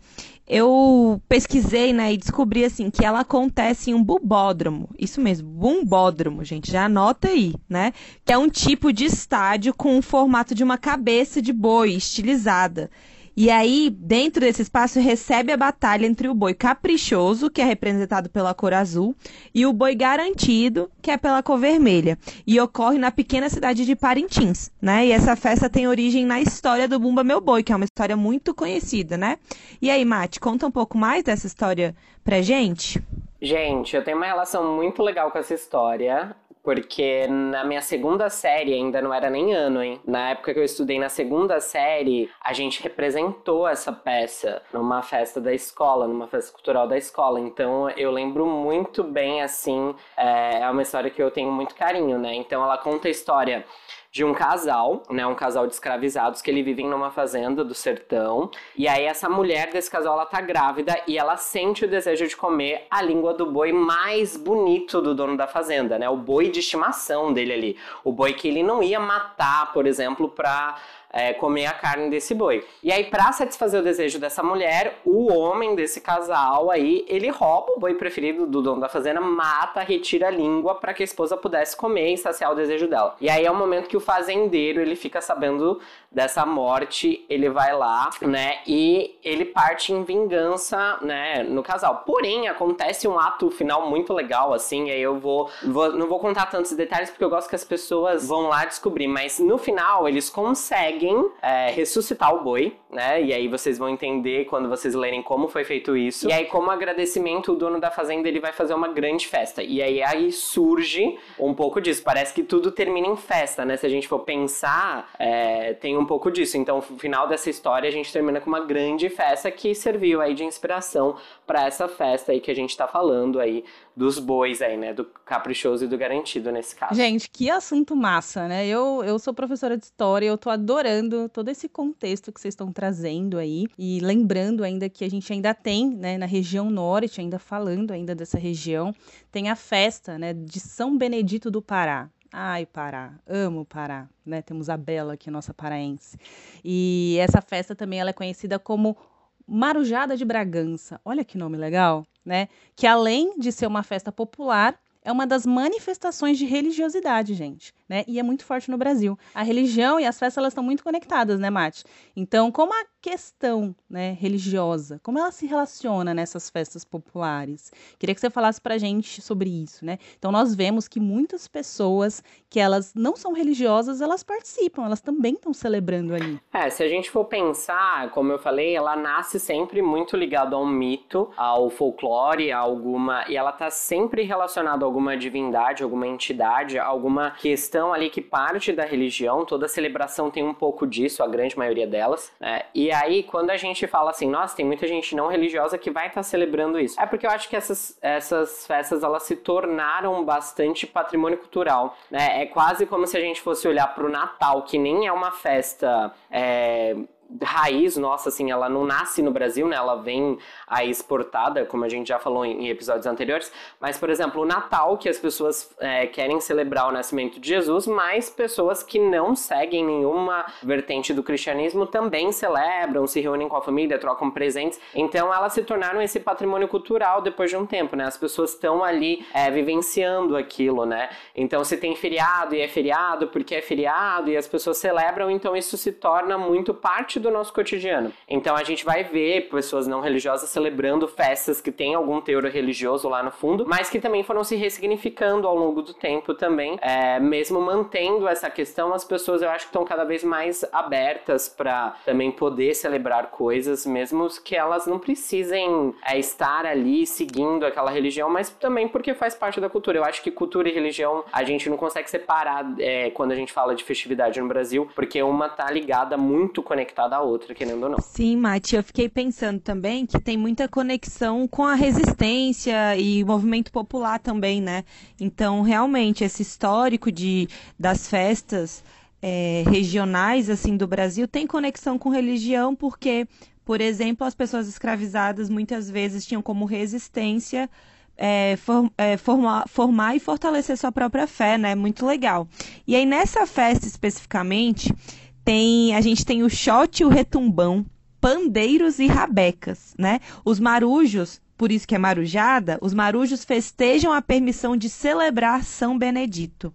eu 0.48 1.22
pesquisei, 1.28 1.92
né, 1.92 2.14
e 2.14 2.18
descobri 2.18 2.64
assim 2.64 2.90
que 2.90 3.06
ela 3.06 3.22
acontece 3.22 3.92
em 3.92 3.94
um 3.94 4.04
bubódromo. 4.04 4.90
Isso 4.98 5.20
mesmo, 5.20 5.50
bumbódromo, 5.50 6.44
gente, 6.44 6.72
já 6.72 6.86
anota 6.86 7.28
aí, 7.28 7.54
né? 7.70 7.94
Que 8.26 8.34
é 8.34 8.38
um 8.38 8.50
tipo 8.50 8.92
de 8.94 9.06
estádio 9.06 9.74
com 9.74 9.98
o 9.98 10.02
formato 10.02 10.56
de 10.56 10.64
uma 10.64 10.78
cabeça 10.78 11.42
de 11.42 11.52
boi 11.52 11.94
estilizada. 11.94 12.90
E 13.36 13.50
aí, 13.50 13.90
dentro 13.90 14.42
desse 14.42 14.62
espaço, 14.62 15.00
recebe 15.00 15.52
a 15.52 15.58
batalha 15.58 16.06
entre 16.06 16.28
o 16.28 16.34
boi 16.34 16.54
caprichoso, 16.54 17.50
que 17.50 17.62
é 17.62 17.66
representado 17.66 18.30
pela 18.30 18.54
cor 18.54 18.74
azul, 18.74 19.16
e 19.54 19.66
o 19.66 19.72
boi 19.72 19.96
garantido, 19.96 20.92
que 21.02 21.10
é 21.10 21.18
pela 21.18 21.42
cor 21.42 21.58
vermelha. 21.58 22.18
E 22.46 22.60
ocorre 22.60 22.98
na 22.98 23.12
pequena 23.12 23.50
cidade 23.50 23.86
de 23.86 23.96
Parintins, 23.96 24.70
né? 24.82 25.08
E 25.08 25.12
essa 25.12 25.36
festa 25.36 25.70
tem 25.70 25.88
origem 25.88 26.26
na 26.26 26.42
história 26.42 26.88
do 26.88 27.00
Bumba 27.00 27.24
Meu 27.24 27.40
Boi, 27.40 27.64
que 27.64 27.72
é 27.72 27.76
uma 27.76 27.86
história 27.86 28.18
muito 28.18 28.54
conhecida, 28.54 29.18
né? 29.18 29.38
E 29.82 29.90
aí, 29.90 30.04
Mate, 30.04 30.40
conta 30.40 30.68
um 30.68 30.72
pouco 30.72 30.98
mais 30.98 31.24
dessa 31.24 31.48
história 31.48 31.96
pra 32.24 32.42
gente? 32.42 33.02
Gente, 33.42 33.96
eu 33.96 34.04
tenho 34.04 34.18
uma 34.18 34.26
relação 34.28 34.76
muito 34.76 35.02
legal 35.02 35.32
com 35.32 35.40
essa 35.40 35.54
história. 35.54 36.36
Porque 36.64 37.28
na 37.28 37.64
minha 37.64 37.82
segunda 37.82 38.30
série, 38.30 38.74
ainda 38.74 39.02
não 39.02 39.14
era 39.14 39.30
nem 39.30 39.54
ano, 39.54 39.82
hein? 39.82 40.00
Na 40.06 40.30
época 40.30 40.54
que 40.54 40.60
eu 40.60 40.64
estudei 40.64 41.00
na 41.00 41.10
segunda 41.10 41.60
série, 41.60 42.30
a 42.40 42.54
gente 42.54 42.84
representou 42.84 43.68
essa 43.68 43.92
peça 43.92 44.62
numa 44.72 45.02
festa 45.02 45.42
da 45.42 45.54
escola, 45.54 46.08
numa 46.08 46.28
festa 46.28 46.54
cultural 46.54 46.88
da 46.88 46.98
escola. 46.98 47.40
Então 47.40 47.90
eu 47.92 48.12
lembro 48.12 48.46
muito 48.46 49.04
bem, 49.04 49.42
assim, 49.42 49.96
é, 50.16 50.60
é 50.62 50.70
uma 50.70 50.82
história 50.82 51.10
que 51.10 51.22
eu 51.22 51.32
tenho 51.32 51.52
muito 51.52 51.74
carinho, 51.76 52.20
né? 52.20 52.36
Então 52.36 52.64
ela 52.64 52.78
conta 52.78 53.08
a 53.08 53.12
história 53.12 53.66
de 54.12 54.26
um 54.26 54.34
casal, 54.34 55.04
né, 55.10 55.26
um 55.26 55.34
casal 55.34 55.66
de 55.66 55.74
escravizados 55.74 56.42
que 56.42 56.52
ele 56.52 56.62
vivem 56.62 56.90
numa 56.90 57.12
fazenda 57.12 57.64
do 57.64 57.74
sertão. 57.74 58.52
E 58.76 58.86
aí 58.86 59.06
essa 59.06 59.30
mulher 59.30 59.72
desse 59.72 59.90
casal 59.90 60.16
ela 60.16 60.26
tá 60.26 60.42
grávida 60.42 61.02
e 61.08 61.18
ela 61.18 61.38
sente 61.38 61.86
o 61.86 61.88
desejo 61.88 62.28
de 62.28 62.36
comer 62.36 62.88
a 62.92 63.02
língua 63.02 63.34
do 63.34 63.46
boi 63.46 63.72
mais 63.72 64.36
bonito 64.36 65.02
do 65.02 65.16
dono 65.16 65.38
da 65.38 65.48
fazenda, 65.48 65.98
né? 65.98 66.10
O 66.10 66.18
boi 66.18 66.50
de 66.50 66.60
estimação 66.60 67.32
dele 67.32 67.54
ali, 67.54 67.78
o 68.04 68.12
boi 68.12 68.34
que 68.34 68.50
ele 68.50 68.62
não 68.62 68.84
ia 68.84 69.00
matar, 69.00 69.72
por 69.72 69.88
exemplo, 69.88 70.28
para 70.28 70.76
é, 71.12 71.34
comer 71.34 71.66
a 71.66 71.74
carne 71.74 72.10
desse 72.10 72.34
boi. 72.34 72.66
E 72.82 72.92
aí, 72.92 73.06
para 73.06 73.32
satisfazer 73.32 73.82
o 73.82 73.84
desejo 73.84 74.20
dessa 74.20 74.42
mulher, 74.42 75.00
o 75.06 75.32
homem 75.32 75.76
desse 75.76 76.00
casal 76.00 76.72
aí, 76.72 77.06
ele 77.08 77.30
rouba 77.30 77.74
o 77.74 77.80
boi 77.80 77.94
preferido 77.96 78.46
do 78.48 78.62
dono 78.62 78.82
da 78.82 78.88
fazenda, 78.88 79.20
mata, 79.20 79.82
retira 79.82 80.28
a 80.28 80.32
língua 80.32 80.76
para 80.76 80.94
que 80.94 81.04
a 81.04 81.06
esposa 81.06 81.36
pudesse 81.36 81.76
comer 81.76 82.14
e 82.14 82.18
saciar 82.18 82.52
o 82.52 82.56
desejo 82.56 82.88
dela. 82.88 83.16
E 83.20 83.30
aí 83.30 83.46
é 83.46 83.52
o 83.52 83.56
momento 83.56 83.90
que 83.90 83.98
o 83.98 84.00
fazendeiro, 84.00 84.80
ele 84.80 84.96
fica 84.96 85.22
sabendo 85.22 85.80
dessa 86.12 86.46
morte, 86.46 87.26
ele 87.30 87.50
vai 87.50 87.74
lá, 87.74 88.10
né, 88.22 88.60
e 88.68 89.18
ele 89.24 89.46
parte 89.46 89.94
em 89.94 90.04
vingança, 90.04 90.98
né, 91.02 91.44
no 91.44 91.64
casal. 91.64 92.04
Porém, 92.06 92.48
acontece 92.48 93.08
um 93.08 93.18
ato 93.18 93.50
final 93.50 93.90
muito 93.90 94.14
legal, 94.14 94.54
assim, 94.54 94.88
e 94.88 94.92
aí 94.92 95.02
eu 95.02 95.20
vou, 95.20 95.50
vou 95.64 95.92
não 95.92 96.08
vou 96.08 96.20
contar 96.20 96.48
tantos 96.48 96.72
detalhes 96.74 97.10
porque 97.10 97.24
eu 97.24 97.30
gosto 97.30 97.50
que 97.50 97.56
as 97.56 97.64
pessoas 97.64 98.28
vão 98.28 98.48
lá 98.48 98.66
descobrir, 98.66 99.08
mas 99.08 99.40
no 99.40 99.58
final 99.58 100.08
eles 100.08 100.30
conseguem 100.30 101.01
conseguem 101.02 101.32
é, 101.42 101.72
ressuscitar 101.72 102.34
o 102.34 102.44
boi, 102.44 102.78
né? 102.92 103.22
E 103.22 103.34
aí 103.34 103.48
vocês 103.48 103.78
vão 103.78 103.90
entender 103.90 104.46
quando 104.46 104.68
vocês 104.68 104.94
lerem 104.94 105.22
como 105.22 105.48
foi 105.48 105.64
feito 105.64 105.96
isso. 105.96 106.28
E 106.28 106.34
aí, 106.34 106.46
como 106.46 106.70
agradecimento, 106.70 107.54
o 107.54 107.56
dono 107.56 107.80
da 107.80 107.90
fazenda 107.90 108.28
ele 108.28 108.40
vai 108.40 108.52
fazer 108.52 108.74
uma 108.74 108.88
grande 108.88 109.28
festa. 109.28 109.64
E 109.64 109.82
aí, 109.82 110.04
aí 110.04 110.32
surge 110.32 111.18
um 111.40 111.54
pouco 111.54 111.80
disso. 111.80 112.04
Parece 112.04 112.34
que 112.34 112.44
tudo 112.44 112.72
termina 112.72 113.08
em 113.08 113.16
festa, 113.16 113.64
né? 113.64 113.78
Se 113.78 113.86
a 113.86 113.90
gente 113.90 114.08
for 114.08 114.20
pensar, 114.20 115.10
é, 115.18 115.74
tem 115.74 115.98
um 115.98 116.06
pouco 116.06 116.30
disso. 116.30 116.58
Então, 116.58 116.78
no 116.78 117.00
final 117.00 117.28
dessa 117.28 117.50
história, 117.50 117.88
a 117.88 117.92
gente 117.92 118.12
termina 118.12 118.42
com 118.42 118.50
uma 118.50 118.66
grande 118.66 119.10
festa 119.10 119.50
que 119.50 119.74
serviu 119.74 120.22
aí 120.22 120.34
de 120.34 120.44
inspiração 120.44 121.16
para 121.48 121.66
essa 121.66 121.88
festa 121.88 122.32
aí 122.32 122.40
que 122.40 122.52
a 122.52 122.56
gente 122.56 122.76
tá 122.76 122.88
falando 122.88 123.40
aí 123.40 123.64
dos 123.96 124.20
bois 124.20 124.62
aí, 124.62 124.78
né? 124.78 124.94
Do 124.94 125.06
caprichoso 125.06 125.86
e 125.86 125.88
do 125.88 125.98
garantido 125.98 126.52
nesse 126.52 126.76
caso. 126.76 126.96
Gente, 126.96 127.30
que 127.30 127.50
assunto 127.50 127.96
massa, 127.96 128.48
né? 128.48 128.66
Eu, 128.66 129.04
eu 129.04 129.20
sou 129.20 129.34
professora 129.34 129.78
de 129.78 129.86
história, 129.86 130.26
eu 130.26 130.38
tô 130.38 130.50
adorando 130.50 131.30
todo 131.30 131.50
esse 131.50 131.68
contexto 131.68 132.32
que 132.32 132.40
vocês 132.40 132.54
estão 132.54 132.72
trazendo 132.82 133.38
aí 133.38 133.68
e 133.78 134.00
lembrando 134.00 134.64
ainda 134.64 134.90
que 134.90 135.06
a 135.06 135.10
gente 135.10 135.32
ainda 135.32 135.54
tem, 135.54 135.88
né, 135.88 136.18
na 136.18 136.26
região 136.26 136.72
norte, 136.72 137.22
ainda 137.22 137.38
falando 137.38 137.92
ainda 137.92 138.16
dessa 138.16 138.40
região, 138.40 138.92
tem 139.32 139.50
a 139.50 139.56
festa, 139.56 140.18
né, 140.18 140.34
de 140.34 140.60
São 140.60 140.98
Benedito 140.98 141.52
do 141.52 141.62
Pará. 141.62 142.10
Ai, 142.34 142.66
Pará, 142.66 143.14
amo 143.28 143.66
Pará, 143.66 144.10
né? 144.26 144.42
Temos 144.42 144.68
a 144.68 144.78
Bela 144.78 145.14
aqui, 145.14 145.30
nossa 145.30 145.54
paraense. 145.54 146.18
E 146.66 147.18
essa 147.20 147.40
festa 147.40 147.76
também 147.76 148.00
ela 148.00 148.10
é 148.10 148.14
conhecida 148.14 148.58
como 148.58 148.98
Marujada 149.46 150.18
de 150.18 150.26
Bragança. 150.26 151.00
Olha 151.06 151.24
que 151.24 151.38
nome 151.38 151.58
legal, 151.58 152.04
né? 152.26 152.48
Que 152.76 152.88
além 152.88 153.38
de 153.38 153.52
ser 153.52 153.68
uma 153.68 153.84
festa 153.84 154.12
popular, 154.12 154.80
é 155.04 155.12
uma 155.12 155.28
das 155.28 155.46
manifestações 155.46 156.38
de 156.38 156.46
religiosidade, 156.46 157.36
gente 157.36 157.76
né? 157.92 158.06
E 158.08 158.18
é 158.20 158.24
muito 158.24 158.46
forte 158.46 158.72
no 158.72 158.78
Brasil. 158.78 159.20
A 159.36 159.44
religião 159.44 160.00
e 160.00 160.06
as 160.06 160.18
festas 160.18 160.38
elas 160.38 160.54
estão 160.54 160.64
muito 160.64 160.82
conectadas, 160.82 161.38
né, 161.42 161.50
Mate? 161.50 161.84
Então, 162.16 162.50
como 162.50 162.74
a 162.74 162.86
questão, 163.02 163.76
né, 163.90 164.16
religiosa, 164.18 164.98
como 165.04 165.20
ela 165.20 165.30
se 165.30 165.46
relaciona 165.46 166.14
nessas 166.14 166.50
festas 166.50 166.86
populares? 166.86 167.70
Queria 168.00 168.16
que 168.16 168.22
você 168.22 168.30
falasse 168.30 168.62
pra 168.62 168.78
gente 168.78 169.22
sobre 169.22 169.50
isso, 169.50 169.84
né? 169.84 169.98
Então, 170.18 170.32
nós 170.32 170.56
vemos 170.56 170.88
que 170.88 171.02
muitas 171.02 171.50
pessoas 171.50 172.24
que 172.50 172.62
elas 172.62 172.94
não 172.96 173.18
são 173.18 173.34
religiosas, 173.34 174.00
elas 174.00 174.24
participam, 174.24 174.86
elas 174.86 175.02
também 175.02 175.34
estão 175.34 175.54
celebrando 175.54 176.16
ali. 176.16 176.40
É, 176.54 176.70
se 176.70 176.82
a 176.84 176.88
gente 176.88 177.12
for 177.12 177.26
pensar, 177.26 178.10
como 178.12 178.32
eu 178.32 178.40
falei, 178.40 178.74
ela 178.74 178.96
nasce 178.96 179.38
sempre 179.38 179.82
muito 179.82 180.16
ligada 180.16 180.56
a 180.56 180.60
um 180.60 180.66
mito, 180.66 181.30
ao 181.36 181.70
folclore, 181.70 182.54
a 182.54 182.60
alguma, 182.60 183.26
e 183.28 183.36
ela 183.36 183.52
tá 183.52 183.70
sempre 183.70 184.24
relacionada 184.24 184.86
a 184.86 184.88
alguma 184.88 185.18
divindade, 185.18 185.84
alguma 185.84 186.08
entidade, 186.08 186.80
alguma 186.80 187.32
questão 187.32 187.81
questão 187.82 187.94
ali 187.94 188.10
que 188.10 188.22
parte 188.22 188.72
da 188.72 188.86
religião, 188.86 189.44
toda 189.44 189.68
celebração 189.68 190.30
tem 190.30 190.44
um 190.44 190.54
pouco 190.54 190.86
disso, 190.86 191.24
a 191.24 191.28
grande 191.28 191.58
maioria 191.58 191.88
delas. 191.88 192.32
Né? 192.40 192.62
E 192.76 192.92
aí, 192.92 193.24
quando 193.24 193.50
a 193.50 193.58
gente 193.58 193.88
fala 193.88 194.12
assim, 194.12 194.30
nossa, 194.30 194.56
tem 194.56 194.66
muita 194.66 194.88
gente 194.88 195.16
não 195.16 195.28
religiosa 195.28 195.78
que 195.78 195.90
vai 195.90 196.08
estar 196.08 196.22
tá 196.22 196.24
celebrando 196.24 196.80
isso. 196.80 197.00
É 197.00 197.06
porque 197.06 197.26
eu 197.26 197.32
acho 197.32 197.50
que 197.50 197.56
essas, 197.56 197.98
essas 198.02 198.68
festas 198.68 199.04
elas 199.04 199.24
se 199.24 199.36
tornaram 199.36 200.24
bastante 200.24 200.86
patrimônio 200.86 201.38
cultural. 201.38 201.98
Né? 202.10 202.44
É 202.44 202.46
quase 202.46 202.86
como 202.86 203.08
se 203.08 203.18
a 203.18 203.22
gente 203.22 203.42
fosse 203.42 203.68
olhar 203.68 203.88
para 203.96 204.06
o 204.06 204.10
Natal, 204.10 204.62
que 204.64 204.78
nem 204.78 205.08
é 205.08 205.12
uma 205.12 205.32
festa. 205.32 206.14
É 206.30 206.96
raiz 207.42 207.98
nossa, 207.98 208.30
assim, 208.30 208.52
ela 208.52 208.68
não 208.68 208.86
nasce 208.86 209.22
no 209.22 209.32
Brasil, 209.32 209.68
né? 209.68 209.76
Ela 209.76 209.96
vem 209.96 210.38
aí 210.68 210.90
exportada, 210.90 211.66
como 211.66 211.86
a 211.86 211.90
gente 211.90 212.08
já 212.08 212.20
falou 212.20 212.46
em, 212.46 212.70
episódios 212.70 213.06
anteriores. 213.06 213.52
Mas, 213.80 213.98
por 213.98 214.10
exemplo, 214.10 214.42
o 214.42 214.46
Natal, 214.46 214.98
que 214.98 215.08
as 215.08 215.18
pessoas 215.18 215.74
é, 215.80 216.08
querem 216.08 216.40
celebrar 216.42 216.88
o 216.88 216.92
nascimento 216.92 217.40
de 217.40 217.48
Jesus, 217.48 217.88
mas 217.88 218.30
pessoas 218.30 218.84
que 218.84 219.00
não 219.00 219.36
seguem 219.36 219.86
nenhuma 219.86 220.46
vertente 220.64 221.14
do 221.14 221.24
cristianismo 221.24 221.86
também 221.86 222.32
celebram, 222.32 223.08
se 223.08 223.20
reúnem 223.22 223.48
com 223.48 223.58
a 223.58 223.62
família, 223.62 223.98
trocam 224.00 224.30
presentes. 224.30 224.80
Então, 224.94 225.34
elas 225.34 225.54
se 225.54 225.64
tornaram 225.64 226.02
esse 226.02 226.20
patrimônio 226.20 226.68
cultural 226.68 227.22
depois 227.22 227.50
de 227.50 227.58
um 227.58 227.66
tempo, 227.66 227.96
né? 227.96 228.06
As 228.06 228.18
pessoas 228.18 228.52
estão 228.52 228.84
ali 228.84 229.26
é, 229.34 229.50
vivenciando 229.50 230.36
aquilo, 230.36 230.86
né? 230.86 231.10
Então, 231.36 231.64
se 231.64 231.78
tem 231.78 231.96
feriado 231.96 232.56
e 232.56 232.62
é 232.62 232.68
feriado 232.68 233.28
porque 233.28 233.56
é 233.56 233.62
feriado 233.62 234.30
e 234.30 234.38
as 234.38 234.48
pessoas 234.48 234.78
celebram, 234.78 235.30
então 235.30 235.56
isso 235.56 235.78
se 235.78 235.92
torna 235.92 236.38
muito 236.38 236.74
parte 236.74 237.20
do 237.22 237.32
nosso 237.32 237.54
cotidiano. 237.54 238.12
Então 238.28 238.56
a 238.56 238.64
gente 238.64 238.84
vai 238.84 239.04
ver 239.04 239.50
pessoas 239.50 239.88
não 239.88 240.02
religiosas 240.02 240.50
celebrando 240.50 241.08
festas 241.08 241.62
que 241.62 241.72
têm 241.72 241.94
algum 241.94 242.20
teor 242.20 242.44
religioso 242.46 243.08
lá 243.08 243.22
no 243.24 243.32
fundo, 243.32 243.66
mas 243.68 243.90
que 243.90 244.00
também 244.00 244.24
foram 244.24 244.44
se 244.44 244.56
ressignificando 244.56 245.48
ao 245.48 245.56
longo 245.56 245.82
do 245.82 245.94
tempo 245.94 246.34
também, 246.34 246.78
é, 246.82 247.20
mesmo 247.20 247.62
mantendo 247.62 248.28
essa 248.28 248.50
questão, 248.50 248.94
as 248.94 249.04
pessoas 249.04 249.42
eu 249.42 249.50
acho 249.50 249.66
que 249.66 249.70
estão 249.70 249.86
cada 249.86 250.04
vez 250.04 250.24
mais 250.24 250.66
abertas 250.72 251.48
para 251.48 251.96
também 252.06 252.32
poder 252.32 252.74
celebrar 252.74 253.28
coisas, 253.28 253.86
mesmo 253.86 254.28
que 254.44 254.56
elas 254.56 254.86
não 254.88 255.00
precisem 255.00 255.94
é, 256.06 256.18
estar 256.18 256.66
ali 256.66 257.06
seguindo 257.06 257.66
aquela 257.66 257.92
religião, 257.92 258.30
mas 258.30 258.50
também 258.50 258.88
porque 258.88 259.14
faz 259.14 259.36
parte 259.36 259.60
da 259.60 259.70
cultura. 259.70 259.98
Eu 259.98 260.04
acho 260.04 260.22
que 260.22 260.32
cultura 260.32 260.70
e 260.70 260.72
religião 260.72 261.24
a 261.32 261.44
gente 261.44 261.70
não 261.70 261.78
consegue 261.78 262.10
separar 262.10 262.66
é, 262.80 263.10
quando 263.12 263.32
a 263.32 263.36
gente 263.36 263.52
fala 263.52 263.76
de 263.76 263.84
festividade 263.84 264.40
no 264.42 264.48
Brasil, 264.48 264.90
porque 264.96 265.22
uma 265.22 265.50
tá 265.50 265.70
ligada 265.70 266.18
muito 266.18 266.64
conectada 266.64 267.11
à 267.16 267.22
outra, 267.22 267.54
querendo 267.54 267.84
ou 267.84 267.90
não. 267.90 268.00
Sim, 268.00 268.38
Mati, 268.38 268.76
eu 268.76 268.84
fiquei 268.84 269.10
pensando 269.10 269.60
também 269.60 270.06
que 270.06 270.20
tem 270.20 270.38
muita 270.38 270.68
conexão 270.68 271.48
com 271.48 271.64
a 271.64 271.76
resistência 271.76 272.96
e 272.98 273.24
movimento 273.24 273.72
popular 273.72 274.20
também, 274.20 274.62
né? 274.62 274.84
Então, 275.20 275.62
realmente, 275.62 276.24
esse 276.24 276.42
histórico 276.42 277.12
de, 277.12 277.48
das 277.80 278.08
festas 278.08 278.84
é, 279.22 279.64
regionais 279.70 280.50
assim 280.50 280.76
do 280.76 280.88
Brasil 280.88 281.28
tem 281.28 281.46
conexão 281.46 281.98
com 281.98 282.10
religião, 282.10 282.76
porque, 282.76 283.28
por 283.64 283.80
exemplo, 283.80 284.26
as 284.26 284.34
pessoas 284.34 284.68
escravizadas 284.68 285.50
muitas 285.50 285.90
vezes 285.90 286.26
tinham 286.26 286.42
como 286.42 286.66
resistência 286.66 287.70
é, 288.18 288.56
for, 288.56 288.92
é, 288.98 289.18
formar, 289.18 289.68
formar 289.68 290.16
e 290.16 290.20
fortalecer 290.20 290.78
sua 290.78 290.92
própria 290.92 291.26
fé, 291.26 291.58
né? 291.58 291.74
Muito 291.74 292.06
legal. 292.06 292.48
E 292.86 292.96
aí, 292.96 293.06
nessa 293.06 293.48
festa 293.48 293.88
especificamente, 293.88 294.94
tem 295.44 295.96
a 295.96 296.02
gente 296.02 296.26
tem 296.26 296.44
o 296.44 296.50
shot 296.50 297.02
e 297.02 297.06
o 297.06 297.10
retumbão, 297.10 297.86
pandeiros 298.20 299.00
e 299.00 299.08
rabecas, 299.08 299.94
né? 299.98 300.20
Os 300.46 300.60
marujos, 300.60 301.42
por 301.58 301.72
isso 301.72 301.88
que 301.88 301.96
é 301.96 301.98
marujada, 301.98 302.78
os 302.82 302.94
marujos 302.94 303.44
festejam 303.44 304.14
a 304.14 304.22
permissão 304.22 304.78
de 304.78 304.90
celebrar 304.90 305.64
São 305.64 305.98
Benedito, 305.98 306.74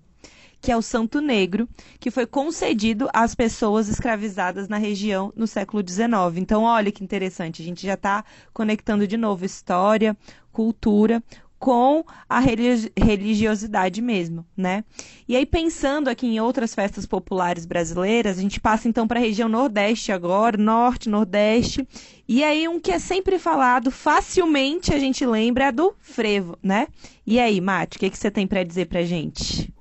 que 0.61 0.73
é 0.73 0.77
o 0.77 0.83
Santo 0.83 1.21
Negro, 1.21 1.69
que 2.01 2.11
foi 2.11 2.27
concedido 2.27 3.09
às 3.13 3.35
pessoas 3.35 3.89
escravizadas 3.89 4.69
na 4.69 4.79
região 4.79 5.33
no 5.37 5.47
século 5.47 5.87
XIX. 5.87 6.11
Então, 6.37 6.65
olha 6.65 6.91
que 6.91 7.05
interessante, 7.05 7.63
a 7.63 7.65
gente 7.65 7.87
já 7.87 7.95
está 7.95 8.25
conectando 8.53 9.07
de 9.07 9.17
novo 9.17 9.45
história, 9.45 10.17
cultura, 10.51 11.23
com 11.59 12.05
a 12.29 12.41
religiosidade 12.41 14.03
mesmo, 14.03 14.45
né? 14.57 14.85
E 15.29 15.37
aí 15.37 15.47
pensando 15.47 16.09
aqui 16.09 16.27
em 16.27 16.41
outras 16.41 16.75
festas 16.75 17.07
populares 17.07 17.65
brasileiras, 17.65 18.39
a 18.39 18.43
gente 18.43 18.61
passa 18.61 18.89
então 18.89 19.07
para 19.07 19.19
a 19.19 19.23
região 19.23 19.49
Nordeste 19.49 20.13
agora, 20.13 20.57
Norte, 20.57 21.09
Nordeste, 21.09 21.87
e 22.29 22.45
aí 22.45 22.69
um 22.69 22.79
que 22.79 22.93
é 22.93 22.99
sempre 22.99 23.39
falado, 23.39 23.91
facilmente 23.91 24.93
a 24.93 24.99
gente 24.99 25.25
lembra 25.25 25.67
é 25.67 25.73
do 25.73 25.95
frevo, 26.01 26.59
né? 26.63 26.89
E 27.27 27.41
aí, 27.41 27.61
Mate, 27.61 27.97
o 27.97 28.01
que, 28.01 28.11
que 28.11 28.19
você 28.19 28.31
tem 28.31 28.47
para 28.47 28.63
dizer 28.63 28.87
para 28.87 29.03
gente? 29.03 29.73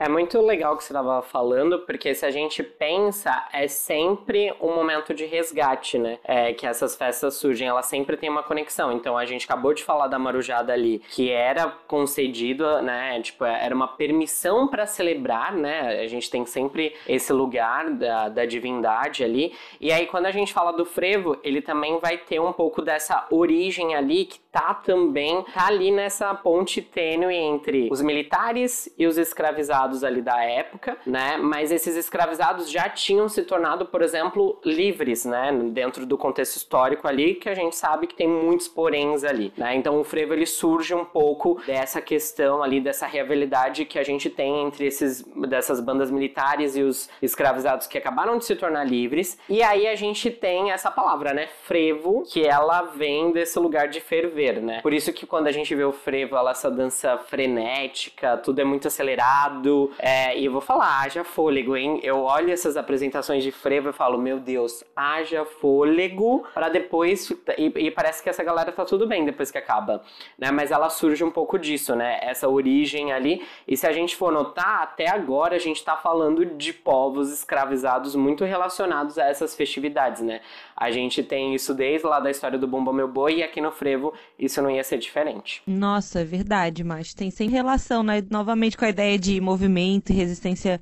É 0.00 0.08
muito 0.08 0.40
legal 0.40 0.76
que 0.76 0.84
você 0.84 0.92
estava 0.92 1.20
falando, 1.22 1.80
porque 1.80 2.14
se 2.14 2.24
a 2.24 2.30
gente 2.30 2.62
pensa, 2.62 3.48
é 3.52 3.66
sempre 3.66 4.54
um 4.60 4.72
momento 4.72 5.12
de 5.12 5.26
resgate, 5.26 5.98
né? 5.98 6.20
É, 6.22 6.52
que 6.52 6.64
essas 6.64 6.94
festas 6.94 7.34
surgem, 7.34 7.66
elas 7.66 7.86
sempre 7.86 8.16
têm 8.16 8.30
uma 8.30 8.44
conexão. 8.44 8.92
Então 8.92 9.18
a 9.18 9.26
gente 9.26 9.44
acabou 9.44 9.74
de 9.74 9.82
falar 9.82 10.06
da 10.06 10.16
marujada 10.16 10.72
ali, 10.72 11.02
que 11.10 11.32
era 11.32 11.66
concedido, 11.88 12.80
né? 12.80 13.20
Tipo, 13.20 13.44
era 13.44 13.74
uma 13.74 13.88
permissão 13.88 14.68
para 14.68 14.86
celebrar, 14.86 15.52
né? 15.52 16.00
A 16.00 16.06
gente 16.06 16.30
tem 16.30 16.46
sempre 16.46 16.94
esse 17.08 17.32
lugar 17.32 17.90
da, 17.90 18.28
da 18.28 18.46
divindade 18.46 19.24
ali. 19.24 19.52
E 19.80 19.90
aí, 19.90 20.06
quando 20.06 20.26
a 20.26 20.30
gente 20.30 20.52
fala 20.52 20.70
do 20.70 20.84
frevo, 20.84 21.36
ele 21.42 21.60
também 21.60 21.98
vai 21.98 22.18
ter 22.18 22.38
um 22.38 22.52
pouco 22.52 22.82
dessa 22.82 23.26
origem 23.32 23.96
ali 23.96 24.26
que 24.26 24.38
tá 24.52 24.74
também, 24.74 25.44
tá 25.54 25.66
ali 25.66 25.90
nessa 25.90 26.34
ponte 26.34 26.80
tênue 26.80 27.34
entre 27.34 27.88
os 27.90 28.00
militares 28.00 28.92
e 28.98 29.06
os 29.06 29.18
escravizados 29.18 30.02
ali 30.02 30.22
da 30.22 30.42
época, 30.42 30.96
né? 31.06 31.36
Mas 31.36 31.70
esses 31.70 31.96
escravizados 31.96 32.70
já 32.70 32.88
tinham 32.88 33.28
se 33.28 33.42
tornado, 33.42 33.86
por 33.86 34.02
exemplo, 34.02 34.58
livres, 34.64 35.24
né? 35.24 35.52
Dentro 35.70 36.06
do 36.06 36.16
contexto 36.16 36.56
histórico 36.56 37.06
ali, 37.06 37.34
que 37.34 37.48
a 37.48 37.54
gente 37.54 37.76
sabe 37.76 38.06
que 38.06 38.14
tem 38.14 38.28
muitos 38.28 38.68
poréns 38.68 39.24
ali, 39.24 39.52
né? 39.56 39.74
Então 39.74 40.00
o 40.00 40.04
frevo 40.04 40.32
ele 40.32 40.46
surge 40.46 40.94
um 40.94 41.04
pouco 41.04 41.60
dessa 41.66 42.00
questão 42.00 42.62
ali, 42.62 42.80
dessa 42.80 43.06
rivalidade 43.06 43.84
que 43.84 43.98
a 43.98 44.02
gente 44.02 44.30
tem 44.30 44.62
entre 44.62 44.86
esses 44.86 45.22
dessas 45.48 45.80
bandas 45.80 46.10
militares 46.10 46.76
e 46.76 46.82
os 46.82 47.08
escravizados 47.20 47.86
que 47.86 47.98
acabaram 47.98 48.38
de 48.38 48.44
se 48.44 48.56
tornar 48.56 48.84
livres. 48.84 49.38
E 49.48 49.62
aí 49.62 49.86
a 49.86 49.94
gente 49.94 50.30
tem 50.30 50.70
essa 50.70 50.90
palavra, 50.90 51.32
né? 51.32 51.48
Frevo, 51.64 52.24
que 52.30 52.44
ela 52.46 52.82
vem 52.82 53.32
desse 53.32 53.58
lugar 53.58 53.88
de 53.88 54.00
ferver, 54.00 54.47
né? 54.56 54.80
Por 54.80 54.92
isso 54.92 55.12
que 55.12 55.26
quando 55.26 55.46
a 55.46 55.52
gente 55.52 55.74
vê 55.74 55.84
o 55.84 55.92
frevo, 55.92 56.36
ela 56.36 56.50
essa 56.50 56.70
dança 56.70 57.18
frenética, 57.18 58.36
tudo 58.38 58.60
é 58.60 58.64
muito 58.64 58.88
acelerado, 58.88 59.92
é, 59.98 60.38
e 60.38 60.46
eu 60.46 60.52
vou 60.52 60.60
falar, 60.60 61.02
haja 61.02 61.22
fôlego, 61.22 61.76
hein? 61.76 62.00
Eu 62.02 62.22
olho 62.22 62.50
essas 62.52 62.76
apresentações 62.76 63.44
de 63.44 63.52
frevo 63.52 63.90
e 63.90 63.92
falo, 63.92 64.18
meu 64.18 64.40
Deus, 64.40 64.82
haja 64.96 65.44
fôlego 65.44 66.44
para 66.54 66.68
depois. 66.68 67.30
E, 67.56 67.72
e, 67.76 67.90
parece 67.90 68.22
que 68.22 68.28
essa 68.28 68.42
galera 68.42 68.72
tá 68.72 68.84
tudo 68.84 69.06
bem 69.06 69.24
depois 69.24 69.50
que 69.50 69.58
acaba, 69.58 70.02
né? 70.38 70.50
Mas 70.50 70.70
ela 70.70 70.88
surge 70.88 71.22
um 71.22 71.30
pouco 71.30 71.58
disso, 71.58 71.94
né? 71.94 72.18
Essa 72.22 72.48
origem 72.48 73.12
ali. 73.12 73.46
E 73.66 73.76
se 73.76 73.86
a 73.86 73.92
gente 73.92 74.16
for 74.16 74.32
notar, 74.32 74.82
até 74.82 75.08
agora 75.08 75.56
a 75.56 75.58
gente 75.58 75.84
tá 75.84 75.96
falando 75.96 76.44
de 76.44 76.72
povos 76.72 77.32
escravizados 77.32 78.14
muito 78.14 78.44
relacionados 78.44 79.18
a 79.18 79.24
essas 79.24 79.54
festividades, 79.54 80.22
né? 80.22 80.40
A 80.76 80.90
gente 80.90 81.22
tem 81.22 81.54
isso 81.54 81.74
desde 81.74 82.06
lá 82.06 82.20
da 82.20 82.30
história 82.30 82.58
do 82.58 82.66
Bomba 82.66 82.92
Meu 82.92 83.08
Boi 83.08 83.36
e 83.36 83.42
aqui 83.42 83.60
no 83.60 83.72
Frevo 83.72 84.14
isso 84.38 84.62
não 84.62 84.70
ia 84.70 84.84
ser 84.84 84.98
diferente. 84.98 85.62
Nossa, 85.66 86.20
é 86.20 86.24
verdade, 86.24 86.84
mas 86.84 87.12
tem 87.12 87.30
sem 87.30 87.48
relação, 87.48 88.02
né? 88.02 88.22
Novamente 88.30 88.76
com 88.76 88.84
a 88.84 88.90
ideia 88.90 89.18
de 89.18 89.40
movimento 89.40 90.10
e 90.10 90.14
resistência 90.14 90.80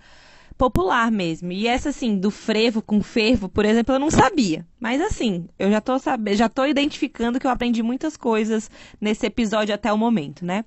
popular 0.57 1.11
mesmo. 1.11 1.53
E 1.53 1.67
essa, 1.67 1.91
assim, 1.91 2.17
do 2.17 2.31
frevo 2.31 2.81
com 2.81 3.03
fervo, 3.03 3.49
por 3.49 3.65
exemplo, 3.65 3.95
eu 3.95 3.99
não 3.99 4.11
sabia. 4.11 4.67
Mas, 4.81 5.01
assim, 5.01 5.49
eu 5.59 5.71
já 5.71 5.81
tô, 5.81 5.99
sabendo, 5.99 6.37
já 6.37 6.49
tô 6.49 6.65
identificando 6.65 7.39
que 7.39 7.47
eu 7.47 7.51
aprendi 7.51 7.83
muitas 7.83 8.17
coisas 8.17 8.71
nesse 9.01 9.27
episódio 9.27 9.75
até 9.75 9.93
o 9.93 9.99
momento, 9.99 10.45
né? 10.45 10.65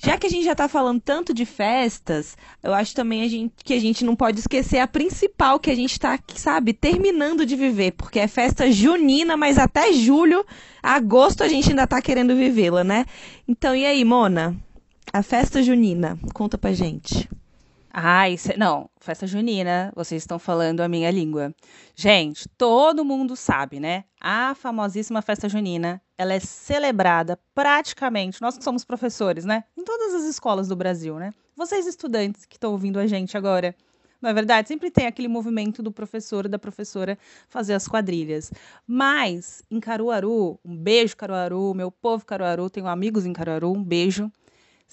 Já 0.00 0.16
que 0.16 0.28
a 0.28 0.30
gente 0.30 0.44
já 0.44 0.52
está 0.52 0.68
falando 0.68 1.00
tanto 1.00 1.34
de 1.34 1.44
festas, 1.44 2.36
eu 2.62 2.72
acho 2.72 2.94
também 2.94 3.22
a 3.22 3.28
gente, 3.28 3.52
que 3.64 3.74
a 3.74 3.80
gente 3.80 4.04
não 4.04 4.14
pode 4.14 4.38
esquecer 4.38 4.78
a 4.78 4.86
principal 4.86 5.58
que 5.58 5.70
a 5.70 5.74
gente 5.74 5.92
está, 5.92 6.18
sabe, 6.34 6.72
terminando 6.72 7.44
de 7.44 7.56
viver, 7.56 7.92
porque 7.92 8.20
é 8.20 8.28
festa 8.28 8.70
junina, 8.70 9.36
mas 9.36 9.58
até 9.58 9.92
julho, 9.92 10.46
agosto 10.80 11.42
a 11.42 11.48
gente 11.48 11.70
ainda 11.70 11.82
está 11.82 12.00
querendo 12.00 12.36
vivê-la, 12.36 12.84
né? 12.84 13.06
Então, 13.46 13.74
e 13.74 13.84
aí, 13.84 14.04
Mona? 14.04 14.56
A 15.12 15.22
festa 15.22 15.62
junina, 15.62 16.16
conta 16.32 16.56
pra 16.56 16.72
gente. 16.72 17.28
Ai, 17.90 18.36
não, 18.58 18.90
festa 19.00 19.26
junina, 19.26 19.90
vocês 19.96 20.22
estão 20.22 20.38
falando 20.38 20.80
a 20.80 20.88
minha 20.88 21.10
língua. 21.10 21.54
Gente, 21.96 22.46
todo 22.50 23.04
mundo 23.04 23.34
sabe, 23.34 23.80
né? 23.80 24.04
A 24.20 24.54
famosíssima 24.54 25.22
festa 25.22 25.48
junina, 25.48 26.00
ela 26.18 26.34
é 26.34 26.40
celebrada 26.40 27.38
praticamente, 27.54 28.42
nós 28.42 28.58
que 28.58 28.64
somos 28.64 28.84
professores, 28.84 29.44
né? 29.46 29.64
Em 29.76 29.82
todas 29.82 30.14
as 30.14 30.24
escolas 30.24 30.68
do 30.68 30.76
Brasil, 30.76 31.18
né? 31.18 31.32
Vocês 31.56 31.86
estudantes 31.86 32.44
que 32.44 32.56
estão 32.56 32.72
ouvindo 32.72 32.98
a 32.98 33.06
gente 33.06 33.38
agora, 33.38 33.74
não 34.20 34.28
é 34.28 34.34
verdade? 34.34 34.68
Sempre 34.68 34.90
tem 34.90 35.06
aquele 35.06 35.28
movimento 35.28 35.82
do 35.82 35.90
professor 35.90 36.44
e 36.44 36.48
da 36.48 36.58
professora 36.58 37.18
fazer 37.48 37.72
as 37.72 37.88
quadrilhas. 37.88 38.52
Mas 38.86 39.62
em 39.70 39.80
Caruaru, 39.80 40.60
um 40.62 40.76
beijo 40.76 41.16
Caruaru, 41.16 41.72
meu 41.74 41.90
povo 41.90 42.26
Caruaru, 42.26 42.68
tenho 42.68 42.86
amigos 42.86 43.24
em 43.24 43.32
Caruaru, 43.32 43.72
um 43.72 43.82
beijo 43.82 44.30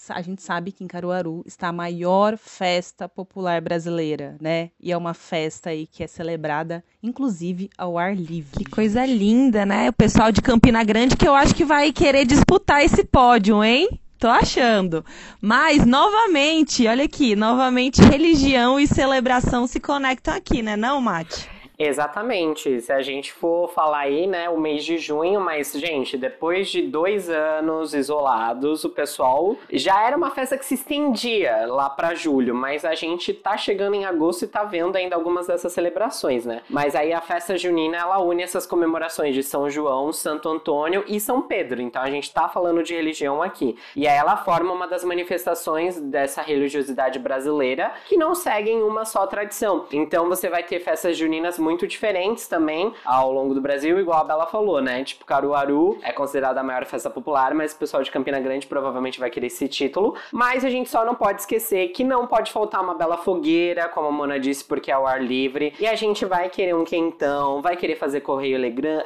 a 0.10 0.22
gente 0.22 0.42
sabe 0.42 0.72
que 0.72 0.84
em 0.84 0.88
Caruaru 0.88 1.44
está 1.46 1.70
a 1.70 1.74
maior 1.74 2.38
festa 2.38 3.08
popular 3.08 3.62
brasileira, 3.62 4.36
né? 4.40 4.70
E 4.80 4.92
é 4.92 4.98
uma 4.98 5.14
festa 5.14 5.70
aí 5.70 5.88
que 5.88 6.04
é 6.04 6.08
celebrada, 6.08 6.84
inclusive, 7.02 7.70
ao 7.78 7.98
ar 7.98 8.16
livre. 8.16 8.64
Que 8.64 8.70
coisa 8.70 9.06
linda, 9.06 9.66
né? 9.66 9.90
O 9.90 9.94
pessoal 9.94 10.32
de 10.32 10.42
Campina 10.42 10.84
Grande 10.84 11.16
que 11.16 11.28
eu 11.28 11.34
acho 11.34 11.56
que 11.56 11.66
vai 11.66 11.92
querer 11.92 12.26
disputar 12.26 12.84
esse 12.84 13.04
pódio, 13.04 13.64
hein? 13.64 14.00
Tô 14.18 14.28
achando. 14.28 15.04
Mas, 15.42 15.86
novamente, 15.86 16.88
olha 16.88 17.04
aqui, 17.04 17.36
novamente, 17.36 18.02
religião 18.02 18.80
e 18.80 18.88
celebração 18.88 19.68
se 19.68 19.80
conectam 19.80 20.34
aqui, 20.34 20.62
né, 20.62 20.76
não, 20.76 21.02
Mate? 21.02 21.55
Exatamente. 21.78 22.82
Se 22.82 22.92
a 22.92 23.02
gente 23.02 23.34
for 23.34 23.70
falar 23.70 24.00
aí, 24.00 24.28
né, 24.28 24.50
o 24.50 24.60
mês 24.60 24.84
de 24.84 24.98
junho, 24.98 25.40
mas, 25.42 25.74
gente, 25.74 26.18
depois 26.18 26.70
de 26.70 26.82
dois 26.82 27.30
anos 27.30 27.94
isolados, 27.94 28.84
o 28.84 28.90
pessoal 28.90 29.56
já 29.72 30.06
era 30.06 30.16
uma 30.16 30.32
festa 30.32 30.58
que 30.58 30.66
se 30.66 30.76
estendia 30.76 31.66
lá 31.68 31.90
para 31.90 32.16
julho, 32.16 32.56
mas 32.56 32.86
a 32.86 32.96
gente 32.96 33.34
tá 33.34 33.58
chegando 33.58 33.96
em 33.96 34.06
agosto 34.06 34.44
e 34.44 34.48
tá 34.48 34.64
vendo 34.64 34.96
ainda 34.96 35.16
algumas 35.16 35.48
dessas 35.48 35.74
celebrações, 35.74 36.46
né? 36.46 36.62
Mas 36.70 36.96
aí 36.96 37.12
a 37.14 37.22
festa 37.22 37.58
junina, 37.58 37.98
ela 37.98 38.20
une 38.20 38.44
essas 38.44 38.66
comemorações 38.66 39.36
de 39.36 39.44
São 39.44 39.70
João, 39.70 40.14
Santo 40.14 40.48
Antônio 40.50 41.04
e 41.08 41.20
São 41.20 41.42
Pedro. 41.42 41.82
Então 41.82 42.02
a 42.02 42.10
gente 42.10 42.34
tá 42.34 42.48
falando 42.48 42.84
de 42.84 42.94
religião 42.94 43.42
aqui. 43.42 43.78
E 43.96 44.08
aí 44.08 44.18
ela 44.18 44.38
forma 44.38 44.72
uma 44.72 44.88
das 44.88 45.04
manifestações 45.04 46.00
dessa 46.00 46.42
religiosidade 46.42 47.20
brasileira 47.20 47.92
que 48.08 48.18
não 48.18 48.34
seguem 48.34 48.82
uma 48.82 49.06
só 49.06 49.28
tradição. 49.28 49.86
Então 49.92 50.28
você 50.30 50.50
vai 50.50 50.64
ter 50.64 50.80
festas 50.80 51.18
juninas 51.18 51.58
muito 51.66 51.88
diferentes 51.88 52.48
também 52.48 52.94
ao 53.04 53.34
longo 53.34 53.56
do 53.56 53.60
Brasil, 53.60 54.00
igual 54.00 54.22
a 54.22 54.24
Bela 54.24 54.46
falou, 54.46 54.80
né? 54.84 55.04
Tipo, 55.04 55.26
Caruaru 55.26 55.98
é 56.04 56.12
considerada 56.12 56.60
a 56.60 56.64
maior 56.64 56.86
festa 56.86 57.10
popular, 57.10 57.56
mas 57.56 57.74
o 57.74 57.78
pessoal 57.78 58.04
de 58.04 58.12
Campina 58.12 58.40
Grande 58.40 58.68
provavelmente 58.68 59.20
vai 59.20 59.32
querer 59.32 59.48
esse 59.48 59.68
título. 59.68 60.16
Mas 60.32 60.64
a 60.64 60.70
gente 60.70 60.92
só 60.92 61.04
não 61.04 61.16
pode 61.16 61.42
esquecer 61.42 61.88
que 61.88 62.04
não 62.04 62.28
pode 62.28 62.52
faltar 62.52 62.84
uma 62.84 62.94
bela 62.94 63.18
fogueira, 63.18 63.90
como 63.90 64.10
a 64.10 64.12
Mona 64.12 64.40
disse, 64.40 64.64
porque 64.64 64.92
é 64.92 64.94
ao 64.94 65.08
ar 65.08 65.24
livre. 65.24 65.74
E 65.80 65.88
a 65.88 65.96
gente 65.96 66.24
vai 66.24 66.50
querer 66.50 66.76
um 66.76 66.84
quentão, 66.84 67.64
vai 67.64 67.76
querer 67.76 67.96
fazer 67.96 68.22
correio 68.22 68.58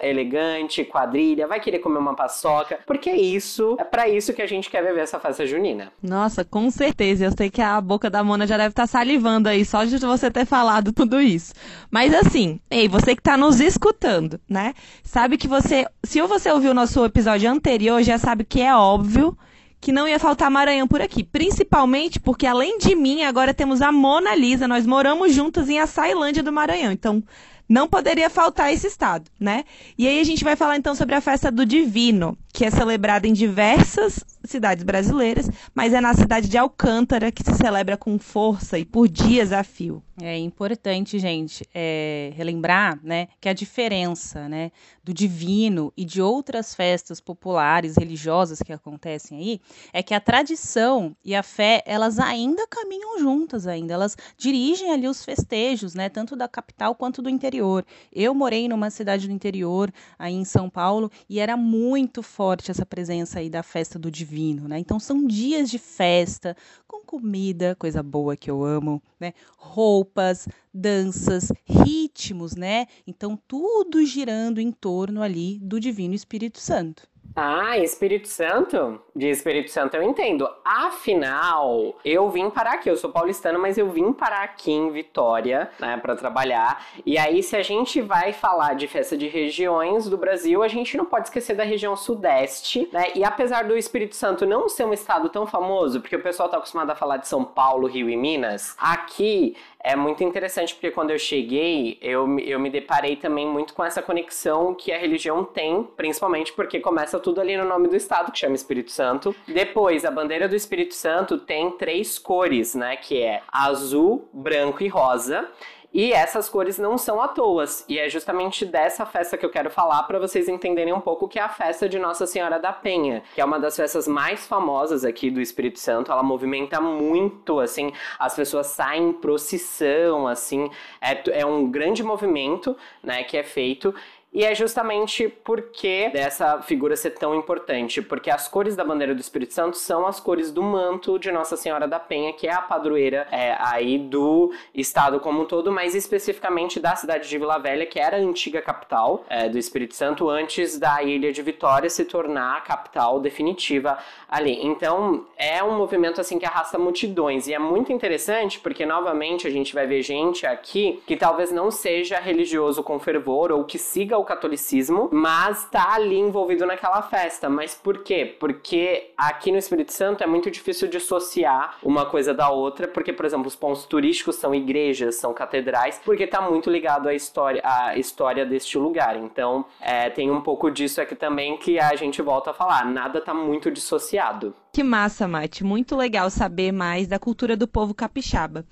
elegante, 0.01 0.83
quadrilha, 0.83 1.47
vai 1.47 1.61
querer 1.61 1.79
comer 1.79 1.99
uma 1.99 2.15
paçoca, 2.15 2.79
porque 2.85 3.09
é 3.09 3.15
isso, 3.15 3.77
é 3.79 3.85
para 3.85 4.09
isso 4.09 4.33
que 4.33 4.41
a 4.41 4.47
gente 4.47 4.69
quer 4.69 4.83
viver 4.83 5.01
essa 5.01 5.19
festa 5.19 5.45
junina. 5.45 5.93
Nossa, 6.03 6.43
com 6.43 6.69
certeza. 6.69 7.23
Eu 7.25 7.31
sei 7.31 7.49
que 7.49 7.61
a 7.61 7.79
boca 7.79 8.09
da 8.09 8.21
Mona 8.21 8.45
já 8.45 8.57
deve 8.57 8.69
estar 8.69 8.83
tá 8.83 8.87
salivando 8.87 9.47
aí, 9.47 9.63
só 9.63 9.85
de 9.85 9.97
você 9.97 10.29
ter 10.31 10.45
falado 10.45 10.91
tudo 10.91 11.21
isso. 11.21 11.53
Mas 11.91 12.13
assim, 12.13 12.48
ei, 12.69 12.87
você 12.87 13.15
que 13.15 13.21
tá 13.21 13.37
nos 13.37 13.59
escutando, 13.59 14.39
né? 14.47 14.73
Sabe 15.03 15.37
que 15.37 15.47
você, 15.47 15.85
se 16.03 16.21
você 16.21 16.51
ouviu 16.51 16.71
o 16.71 16.73
nosso 16.73 17.03
episódio 17.03 17.49
anterior, 17.49 18.01
já 18.03 18.17
sabe 18.17 18.43
que 18.43 18.61
é 18.61 18.75
óbvio 18.75 19.37
que 19.81 19.91
não 19.91 20.07
ia 20.07 20.19
faltar 20.19 20.51
Maranhão 20.51 20.87
por 20.87 21.01
aqui. 21.01 21.23
Principalmente 21.23 22.19
porque, 22.19 22.45
além 22.45 22.77
de 22.77 22.95
mim, 22.95 23.23
agora 23.23 23.53
temos 23.53 23.81
a 23.81 23.91
Mona 23.91 24.35
Lisa. 24.35 24.67
Nós 24.67 24.85
moramos 24.85 25.33
juntas 25.33 25.69
em 25.69 25.79
Açailândia 25.79 26.43
do 26.43 26.51
Maranhão. 26.51 26.91
Então, 26.91 27.23
não 27.69 27.87
poderia 27.87 28.31
faltar 28.31 28.73
esse 28.73 28.87
estado, 28.87 29.29
né? 29.39 29.63
E 29.95 30.07
aí 30.07 30.19
a 30.19 30.23
gente 30.23 30.43
vai 30.43 30.55
falar 30.55 30.75
então 30.75 30.95
sobre 30.95 31.13
a 31.13 31.21
festa 31.21 31.51
do 31.51 31.63
Divino, 31.63 32.35
que 32.51 32.65
é 32.65 32.71
celebrada 32.71 33.27
em 33.27 33.33
diversas 33.33 34.25
cidades 34.43 34.83
brasileiras, 34.83 35.49
mas 35.75 35.93
é 35.93 36.01
na 36.01 36.15
cidade 36.15 36.49
de 36.49 36.57
Alcântara 36.57 37.31
que 37.31 37.43
se 37.43 37.53
celebra 37.53 37.95
com 37.95 38.17
força 38.17 38.79
e 38.79 38.83
por 38.83 39.07
dias 39.07 39.53
a 39.53 39.63
fio. 39.63 40.01
É 40.19 40.37
importante, 40.37 41.19
gente, 41.19 41.63
é, 41.73 42.33
relembrar 42.35 42.99
né, 43.03 43.27
que 43.39 43.47
a 43.47 43.53
diferença 43.53 44.49
né, 44.49 44.71
do 45.09 45.13
divino 45.13 45.91
e 45.97 46.05
de 46.05 46.21
outras 46.21 46.75
festas 46.75 47.19
populares, 47.19 47.97
religiosas 47.97 48.61
que 48.61 48.71
acontecem 48.71 49.39
aí, 49.39 49.61
é 49.91 50.03
que 50.03 50.13
a 50.13 50.19
tradição 50.19 51.17
e 51.25 51.33
a 51.33 51.41
fé, 51.41 51.81
elas 51.87 52.19
ainda 52.19 52.67
caminham 52.67 53.17
juntas 53.17 53.65
ainda, 53.65 53.95
elas 53.95 54.15
dirigem 54.37 54.91
ali 54.91 55.07
os 55.07 55.25
festejos, 55.25 55.95
né, 55.95 56.09
tanto 56.09 56.35
da 56.35 56.47
capital 56.47 56.93
quanto 56.93 57.23
do 57.23 57.29
interior. 57.29 57.83
Eu 58.13 58.35
morei 58.35 58.69
numa 58.69 58.91
cidade 58.91 59.27
do 59.27 59.33
interior, 59.33 59.91
aí 60.17 60.35
em 60.35 60.45
São 60.45 60.69
Paulo, 60.69 61.11
e 61.27 61.39
era 61.39 61.57
muito 61.57 62.21
forte 62.21 62.69
essa 62.69 62.85
presença 62.85 63.39
aí 63.39 63.49
da 63.49 63.63
festa 63.63 63.97
do 63.97 64.11
divino, 64.11 64.67
né? 64.67 64.77
Então 64.77 64.99
são 64.99 65.25
dias 65.25 65.71
de 65.71 65.79
festa, 65.79 66.55
com 66.87 67.03
comida, 67.03 67.75
coisa 67.79 68.03
boa 68.03 68.37
que 68.37 68.51
eu 68.51 68.63
amo, 68.63 69.01
né? 69.19 69.33
Roupas, 69.57 70.47
danças, 70.71 71.51
ritmos, 71.65 72.55
né? 72.55 72.85
Então 73.07 73.39
tudo 73.47 74.05
girando 74.05 74.59
em 74.59 74.71
torno 74.71 74.98
ali 75.21 75.59
do 75.59 75.79
Divino 75.79 76.13
Espírito 76.13 76.59
Santo. 76.59 77.07
Ah, 77.41 77.77
Espírito 77.77 78.27
Santo? 78.27 78.99
De 79.15 79.29
Espírito 79.29 79.71
Santo 79.71 79.95
eu 79.95 80.03
entendo. 80.03 80.45
Afinal, 80.65 81.95
eu 82.03 82.29
vim 82.29 82.49
parar 82.49 82.73
aqui. 82.73 82.89
Eu 82.89 82.97
sou 82.97 83.09
paulistano, 83.09 83.57
mas 83.57 83.77
eu 83.77 83.89
vim 83.89 84.11
parar 84.11 84.43
aqui 84.43 84.73
em 84.73 84.91
Vitória, 84.91 85.69
né, 85.79 85.95
para 85.95 86.17
trabalhar. 86.17 86.85
E 87.05 87.17
aí, 87.17 87.41
se 87.41 87.55
a 87.55 87.63
gente 87.63 88.01
vai 88.01 88.33
falar 88.33 88.73
de 88.73 88.87
festa 88.87 89.15
de 89.15 89.29
regiões 89.29 90.09
do 90.09 90.17
Brasil, 90.17 90.61
a 90.61 90.67
gente 90.67 90.97
não 90.97 91.05
pode 91.05 91.27
esquecer 91.27 91.55
da 91.55 91.63
região 91.63 91.95
sudeste, 91.95 92.89
né? 92.91 93.13
E 93.15 93.23
apesar 93.23 93.63
do 93.63 93.77
Espírito 93.77 94.17
Santo 94.17 94.45
não 94.45 94.67
ser 94.67 94.83
um 94.83 94.91
estado 94.91 95.29
tão 95.29 95.47
famoso, 95.47 96.01
porque 96.01 96.17
o 96.17 96.21
pessoal 96.21 96.49
tá 96.49 96.57
acostumado 96.57 96.91
a 96.91 96.95
falar 96.95 97.17
de 97.17 97.27
São 97.29 97.45
Paulo, 97.45 97.87
Rio 97.87 98.09
e 98.09 98.17
Minas, 98.17 98.75
aqui 98.77 99.55
é 99.81 99.95
muito 99.95 100.23
interessante 100.23 100.73
porque 100.73 100.91
quando 100.91 101.11
eu 101.11 101.17
cheguei, 101.17 101.97
eu, 102.01 102.37
eu 102.39 102.59
me 102.59 102.69
deparei 102.69 103.15
também 103.15 103.47
muito 103.47 103.73
com 103.73 103.83
essa 103.83 104.01
conexão 104.01 104.75
que 104.75 104.91
a 104.91 104.97
religião 104.97 105.45
tem, 105.45 105.83
principalmente 105.95 106.51
porque 106.51 106.81
começa 106.81 107.17
tudo 107.17 107.28
ali 107.37 107.57
no 107.57 107.65
nome 107.65 107.87
do 107.87 107.95
estado, 107.95 108.31
que 108.31 108.39
chama 108.39 108.55
Espírito 108.55 108.91
Santo. 108.91 109.35
Depois, 109.47 110.05
a 110.05 110.11
bandeira 110.11 110.47
do 110.47 110.55
Espírito 110.55 110.93
Santo 110.93 111.37
tem 111.37 111.71
três 111.71 112.17
cores, 112.17 112.75
né? 112.75 112.95
Que 112.95 113.21
é 113.21 113.41
azul, 113.51 114.29
branco 114.33 114.83
e 114.83 114.87
rosa. 114.87 115.49
E 115.91 116.13
essas 116.13 116.47
cores 116.47 116.77
não 116.77 116.97
são 116.97 117.19
à 117.19 117.27
toa. 117.27 117.65
E 117.87 117.97
é 117.97 118.07
justamente 118.07 118.63
dessa 118.63 119.05
festa 119.05 119.37
que 119.37 119.45
eu 119.45 119.49
quero 119.49 119.71
falar 119.71 120.03
para 120.03 120.19
vocês 120.19 120.47
entenderem 120.47 120.93
um 120.93 121.01
pouco 121.01 121.27
que 121.27 121.39
é 121.39 121.41
a 121.41 121.49
festa 121.49 121.89
de 121.89 121.97
Nossa 121.97 122.27
Senhora 122.27 122.59
da 122.59 122.71
Penha, 122.71 123.23
que 123.33 123.41
é 123.41 123.45
uma 123.45 123.59
das 123.59 123.75
festas 123.75 124.07
mais 124.07 124.45
famosas 124.45 125.03
aqui 125.03 125.31
do 125.31 125.41
Espírito 125.41 125.79
Santo. 125.79 126.11
Ela 126.11 126.21
movimenta 126.21 126.79
muito, 126.79 127.59
assim, 127.59 127.91
as 128.19 128.35
pessoas 128.35 128.67
saem 128.67 129.09
em 129.09 129.13
procissão, 129.13 130.27
assim, 130.27 130.69
é, 131.01 131.39
é 131.39 131.45
um 131.45 131.69
grande 131.69 132.03
movimento, 132.03 132.77
né, 133.01 133.23
que 133.23 133.35
é 133.35 133.43
feito. 133.43 133.93
E 134.31 134.45
é 134.45 134.53
justamente 134.53 135.27
porque 135.27 136.09
dessa 136.13 136.61
figura 136.61 136.95
ser 136.95 137.11
tão 137.11 137.33
importante, 137.33 137.99
porque 137.99 138.29
as 138.29 138.47
cores 138.47 138.75
da 138.75 138.83
bandeira 138.83 139.15
do 139.15 139.19
Espírito 139.19 139.55
Santo 139.55 139.75
são 139.75 140.05
as 140.05 140.19
cores 140.19 140.51
do 140.51 140.61
manto 140.61 141.17
de 141.17 141.31
Nossa 141.31 141.57
Senhora 141.57 141.87
da 141.87 141.99
Penha, 141.99 142.31
que 142.31 142.47
é 142.47 142.53
a 142.53 142.61
padroeira 142.61 143.27
é, 143.31 143.55
aí 143.59 143.97
do 143.97 144.53
estado 144.73 145.19
como 145.19 145.41
um 145.41 145.45
todo, 145.45 145.71
mas 145.71 145.95
especificamente 145.95 146.79
da 146.79 146.95
cidade 146.95 147.27
de 147.27 147.37
Vila 147.39 147.57
Velha, 147.57 147.87
que 147.87 147.99
era 147.99 148.17
a 148.17 148.19
antiga 148.19 148.61
capital 148.61 149.25
é, 149.27 149.49
do 149.49 149.57
Espírito 149.57 149.95
Santo, 149.95 150.29
antes 150.29 150.77
da 150.77 151.01
ilha 151.01 151.31
de 151.31 151.41
Vitória 151.41 151.89
se 151.89 152.05
tornar 152.05 152.57
a 152.57 152.61
capital 152.61 153.19
definitiva 153.19 153.97
ali. 154.29 154.63
Então 154.63 155.25
é 155.37 155.63
um 155.63 155.75
movimento 155.75 156.21
assim 156.21 156.37
que 156.37 156.45
arrasta 156.45 156.77
multidões 156.77 157.47
e 157.47 157.53
é 157.53 157.59
muito 157.59 157.91
interessante 157.91 158.59
porque 158.59 158.85
novamente 158.85 159.47
a 159.47 159.49
gente 159.49 159.73
vai 159.73 159.87
ver 159.87 160.03
gente 160.03 160.45
aqui 160.45 161.01
que 161.07 161.17
talvez 161.17 161.51
não 161.51 161.71
seja 161.71 162.19
religioso 162.19 162.83
com 162.83 162.99
fervor 162.99 163.51
ou 163.51 163.63
que 163.63 163.79
siga 163.79 164.18
o 164.19 164.25
catolicismo, 164.25 165.09
mas 165.11 165.65
tá 165.65 165.93
ali 165.93 166.17
envolvido 166.17 166.65
naquela 166.65 167.01
festa. 167.01 167.49
Mas 167.49 167.75
por 167.75 168.03
quê? 168.03 168.35
Porque 168.39 169.11
aqui 169.17 169.51
no 169.51 169.57
Espírito 169.57 169.93
Santo 169.93 170.23
é 170.23 170.27
muito 170.27 170.49
difícil 170.49 170.87
dissociar 170.87 171.77
uma 171.83 172.05
coisa 172.05 172.33
da 172.33 172.49
outra, 172.49 172.87
porque, 172.87 173.13
por 173.13 173.25
exemplo, 173.25 173.47
os 173.47 173.55
pontos 173.55 173.85
turísticos 173.85 174.35
são 174.35 174.53
igrejas, 174.53 175.15
são 175.15 175.33
catedrais, 175.33 175.99
porque 176.03 176.27
tá 176.27 176.41
muito 176.41 176.69
ligado 176.69 177.07
à 177.07 177.13
história, 177.13 177.61
à 177.63 177.97
história 177.97 178.45
deste 178.45 178.77
lugar. 178.77 179.17
Então, 179.17 179.65
é, 179.81 180.09
tem 180.09 180.29
um 180.31 180.41
pouco 180.41 180.69
disso 180.69 181.01
aqui 181.01 181.15
também 181.15 181.57
que 181.57 181.79
a 181.79 181.95
gente 181.95 182.21
volta 182.21 182.51
a 182.51 182.53
falar. 182.53 182.85
Nada 182.85 183.21
tá 183.21 183.33
muito 183.33 183.71
dissociado. 183.71 184.53
Que 184.71 184.83
massa, 184.83 185.27
Mate. 185.27 185.63
Muito 185.63 185.95
legal 185.95 186.29
saber 186.29 186.71
mais 186.71 187.07
da 187.07 187.17
cultura 187.17 187.57
do 187.57 187.67
povo 187.67 187.93
capixaba. 187.93 188.65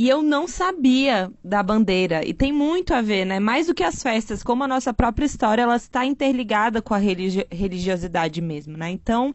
E 0.00 0.08
eu 0.08 0.22
não 0.22 0.48
sabia 0.48 1.30
da 1.44 1.62
bandeira. 1.62 2.26
E 2.26 2.32
tem 2.32 2.50
muito 2.50 2.94
a 2.94 3.02
ver, 3.02 3.26
né? 3.26 3.38
Mais 3.38 3.66
do 3.66 3.74
que 3.74 3.84
as 3.84 4.02
festas, 4.02 4.42
como 4.42 4.64
a 4.64 4.66
nossa 4.66 4.94
própria 4.94 5.26
história, 5.26 5.60
ela 5.60 5.76
está 5.76 6.06
interligada 6.06 6.80
com 6.80 6.94
a 6.94 6.96
religi 6.96 7.46
religiosidade 7.50 8.40
mesmo, 8.40 8.78
né? 8.78 8.88
Então, 8.90 9.34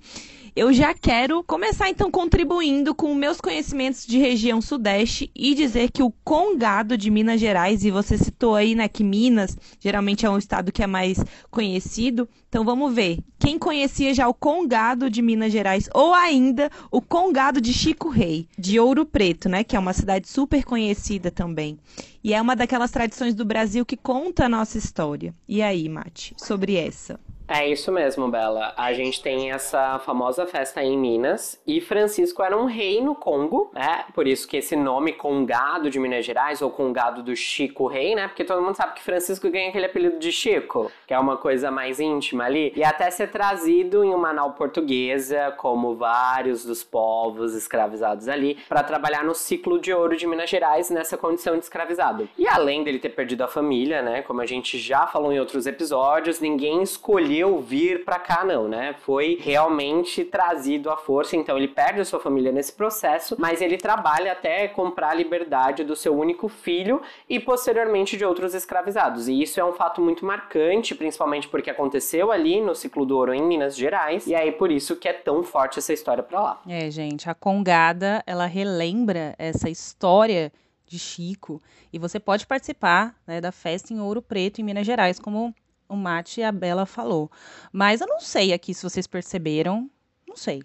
eu 0.56 0.72
já 0.72 0.94
quero 0.94 1.44
começar 1.44 1.90
então 1.90 2.10
contribuindo 2.10 2.96
com 2.96 3.14
meus 3.14 3.42
conhecimentos 3.42 4.06
de 4.08 4.18
região 4.18 4.62
sudeste 4.62 5.30
e 5.36 5.54
dizer 5.54 5.92
que 5.92 6.02
o 6.02 6.14
Congado 6.24 6.98
de 6.98 7.12
Minas 7.12 7.42
Gerais, 7.42 7.84
e 7.84 7.92
você 7.92 8.18
citou 8.18 8.56
aí, 8.56 8.74
né, 8.74 8.88
que 8.88 9.04
Minas 9.04 9.58
geralmente 9.82 10.26
é 10.26 10.30
um 10.30 10.38
estado 10.38 10.72
que 10.72 10.82
é 10.82 10.88
mais 10.88 11.22
conhecido. 11.52 12.26
Então 12.48 12.64
vamos 12.64 12.96
ver. 12.96 13.20
Quem 13.38 13.60
conhecia 13.60 14.14
já 14.14 14.30
o 14.30 14.34
Congado 14.34 15.10
de 15.10 15.22
Minas 15.22 15.52
Gerais 15.52 15.90
ou 15.94 16.14
ainda 16.14 16.72
o 16.90 17.02
Congado 17.02 17.60
de 17.60 17.74
Chico 17.74 18.08
Rei, 18.08 18.48
de 18.58 18.80
Ouro 18.80 19.06
Preto, 19.06 19.50
né, 19.50 19.62
que 19.62 19.76
é 19.76 19.80
uma 19.80 19.92
cidade 19.92 20.30
super 20.30 20.55
conhecida 20.64 21.32
também. 21.32 21.78
E 22.24 22.34
é 22.34 22.42
uma 22.42 22.56
daquelas 22.56 22.92
tradições 22.92 23.34
do 23.34 23.46
Brasil 23.46 23.86
que 23.86 23.98
conta 23.98 24.46
a 24.46 24.50
nossa 24.50 24.78
história. 24.78 25.34
E 25.48 25.62
aí, 25.62 25.88
Mate, 25.90 26.34
sobre 26.38 26.76
essa? 26.76 27.20
É 27.48 27.68
isso 27.68 27.92
mesmo, 27.92 28.28
Bela. 28.28 28.74
A 28.76 28.92
gente 28.94 29.22
tem 29.22 29.52
essa 29.52 30.00
famosa 30.00 30.48
festa 30.48 30.84
em 30.84 30.98
Minas 30.98 31.62
e 31.66 31.80
Francisco 31.80 32.42
era 32.42 32.58
um 32.58 32.66
rei 32.66 33.02
no 33.02 33.14
Congo, 33.14 33.70
né? 33.72 34.06
Por 34.16 34.26
isso 34.26 34.48
que 34.48 34.58
esse 34.58 34.76
nome 34.76 35.14
Congado 35.14 35.90
de 35.92 36.00
Minas 36.00 36.26
Gerais 36.26 36.64
ou 36.64 36.72
Congado 36.72 37.22
do 37.22 37.36
Chico 37.36 37.86
Rei, 37.86 38.16
né? 38.16 38.28
Porque 38.28 38.44
todo 38.44 38.64
mundo 38.64 38.76
sabe 38.76 38.96
que 38.96 39.04
Francisco 39.04 39.48
ganha 39.52 39.70
aquele 39.70 39.86
apelido 39.86 40.18
de 40.18 40.32
Chico, 40.32 40.92
que 41.06 41.14
é 41.14 41.20
uma 41.20 41.38
coisa 41.38 41.70
mais 41.70 42.00
íntima 42.00 42.46
ali, 42.46 42.74
e 42.76 42.84
até 42.84 43.12
ser 43.12 43.28
trazido 43.30 44.04
em 44.04 44.12
uma 44.12 44.34
nau 44.34 44.54
portuguesa, 44.54 45.54
como 45.58 45.96
vários 45.96 46.66
dos 46.66 46.84
povos 46.84 47.54
escravizados 47.54 48.28
ali, 48.28 48.58
para 48.68 48.82
trabalhar 48.82 49.24
no 49.24 49.36
ciclo 49.36 49.80
de 49.80 49.94
ouro 49.94 50.18
de 50.18 50.26
Minas 50.26 50.50
Gerais 50.50 50.90
nessa 50.90 51.16
condição 51.16 51.54
de 51.54 51.64
escravizado. 51.64 52.28
E 52.40 52.48
além 52.48 52.84
dele 52.84 52.98
ter 52.98 53.10
perdido 53.10 53.44
a 53.44 53.48
família, 53.48 54.02
né? 54.02 54.24
Como 54.24 54.42
a 54.42 54.46
gente 54.48 54.80
já 54.80 55.06
falou 55.06 55.32
em 55.32 55.40
outros 55.40 55.68
episódios, 55.68 56.40
ninguém 56.40 56.82
escolheu 56.82 57.35
escolheu 57.36 57.62
vir 57.62 58.06
para 58.06 58.18
cá, 58.20 58.44
não, 58.44 58.68
né? 58.68 58.96
Foi 59.00 59.38
realmente 59.42 60.24
trazido 60.24 60.90
à 60.90 60.98
força. 60.98 61.36
Então 61.36 61.58
ele 61.58 61.68
perde 61.68 62.00
a 62.00 62.06
sua 62.06 62.20
família 62.20 62.52
nesse 62.52 62.74
processo, 62.74 63.36
mas 63.38 63.62
ele 63.62 63.78
trabalha 63.78 64.32
até 64.32 64.68
comprar 64.68 65.10
a 65.10 65.14
liberdade 65.14 65.84
do 65.84 65.96
seu 65.96 66.18
único 66.18 66.48
filho 66.48 67.02
e 67.30 67.40
posteriormente 67.40 68.18
de 68.18 68.26
outros 68.26 68.54
escravizados. 68.54 69.28
E 69.28 69.42
isso 69.42 69.60
é 69.60 69.66
um 69.66 69.74
fato 69.74 70.02
muito 70.02 70.26
marcante, 70.26 70.96
principalmente 70.96 71.48
porque 71.48 71.70
aconteceu 71.70 72.32
ali 72.32 72.62
no 72.62 72.74
ciclo 72.74 73.06
do 73.06 73.18
ouro 73.18 73.34
em 73.34 73.44
Minas 73.44 73.76
Gerais. 73.76 74.28
E 74.28 74.36
aí 74.36 74.52
por 74.52 74.72
isso 74.72 74.96
que 74.96 75.08
é 75.08 75.14
tão 75.14 75.44
forte 75.44 75.80
essa 75.80 75.94
história 75.94 76.24
para 76.24 76.42
lá. 76.42 76.62
É, 76.68 76.90
gente, 76.90 77.30
a 77.30 77.34
Congada, 77.34 78.24
ela 78.26 78.46
relembra 78.46 79.36
essa 79.38 79.70
história 79.70 80.52
de 80.88 81.00
Chico 81.00 81.62
e 81.92 81.98
você 81.98 82.20
pode 82.20 82.46
participar 82.46 83.16
né, 83.26 83.42
da 83.42 83.52
festa 83.52 83.92
em 83.92 84.00
Ouro 84.00 84.22
Preto 84.22 84.62
em 84.62 84.64
Minas 84.64 84.86
Gerais, 84.86 85.20
como 85.20 85.54
o 85.88 85.96
Mate 85.96 86.42
e 86.42 86.44
a 86.44 86.52
Bela 86.52 86.86
falou. 86.86 87.32
Mas 87.72 88.02
eu 88.02 88.08
não 88.08 88.20
sei 88.20 88.54
aqui 88.54 88.74
se 88.74 88.84
vocês 88.84 89.08
perceberam, 89.08 89.90
não 90.28 90.36
sei. 90.36 90.62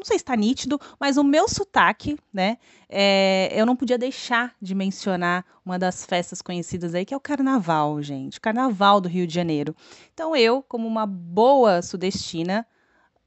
Não 0.00 0.04
sei 0.04 0.16
se 0.16 0.22
está 0.22 0.34
nítido, 0.34 0.80
mas 0.98 1.18
o 1.18 1.22
meu 1.22 1.46
sotaque, 1.46 2.18
né? 2.32 2.56
É, 2.88 3.50
eu 3.52 3.66
não 3.66 3.76
podia 3.76 3.98
deixar 3.98 4.54
de 4.60 4.74
mencionar 4.74 5.44
uma 5.62 5.78
das 5.78 6.06
festas 6.06 6.40
conhecidas 6.40 6.94
aí, 6.94 7.04
que 7.04 7.12
é 7.12 7.16
o 7.16 7.20
Carnaval, 7.20 8.00
gente. 8.00 8.40
Carnaval 8.40 8.98
do 8.98 9.10
Rio 9.10 9.26
de 9.26 9.34
Janeiro. 9.34 9.76
Então 10.14 10.34
eu, 10.34 10.62
como 10.62 10.88
uma 10.88 11.04
boa 11.04 11.82
sudestina, 11.82 12.66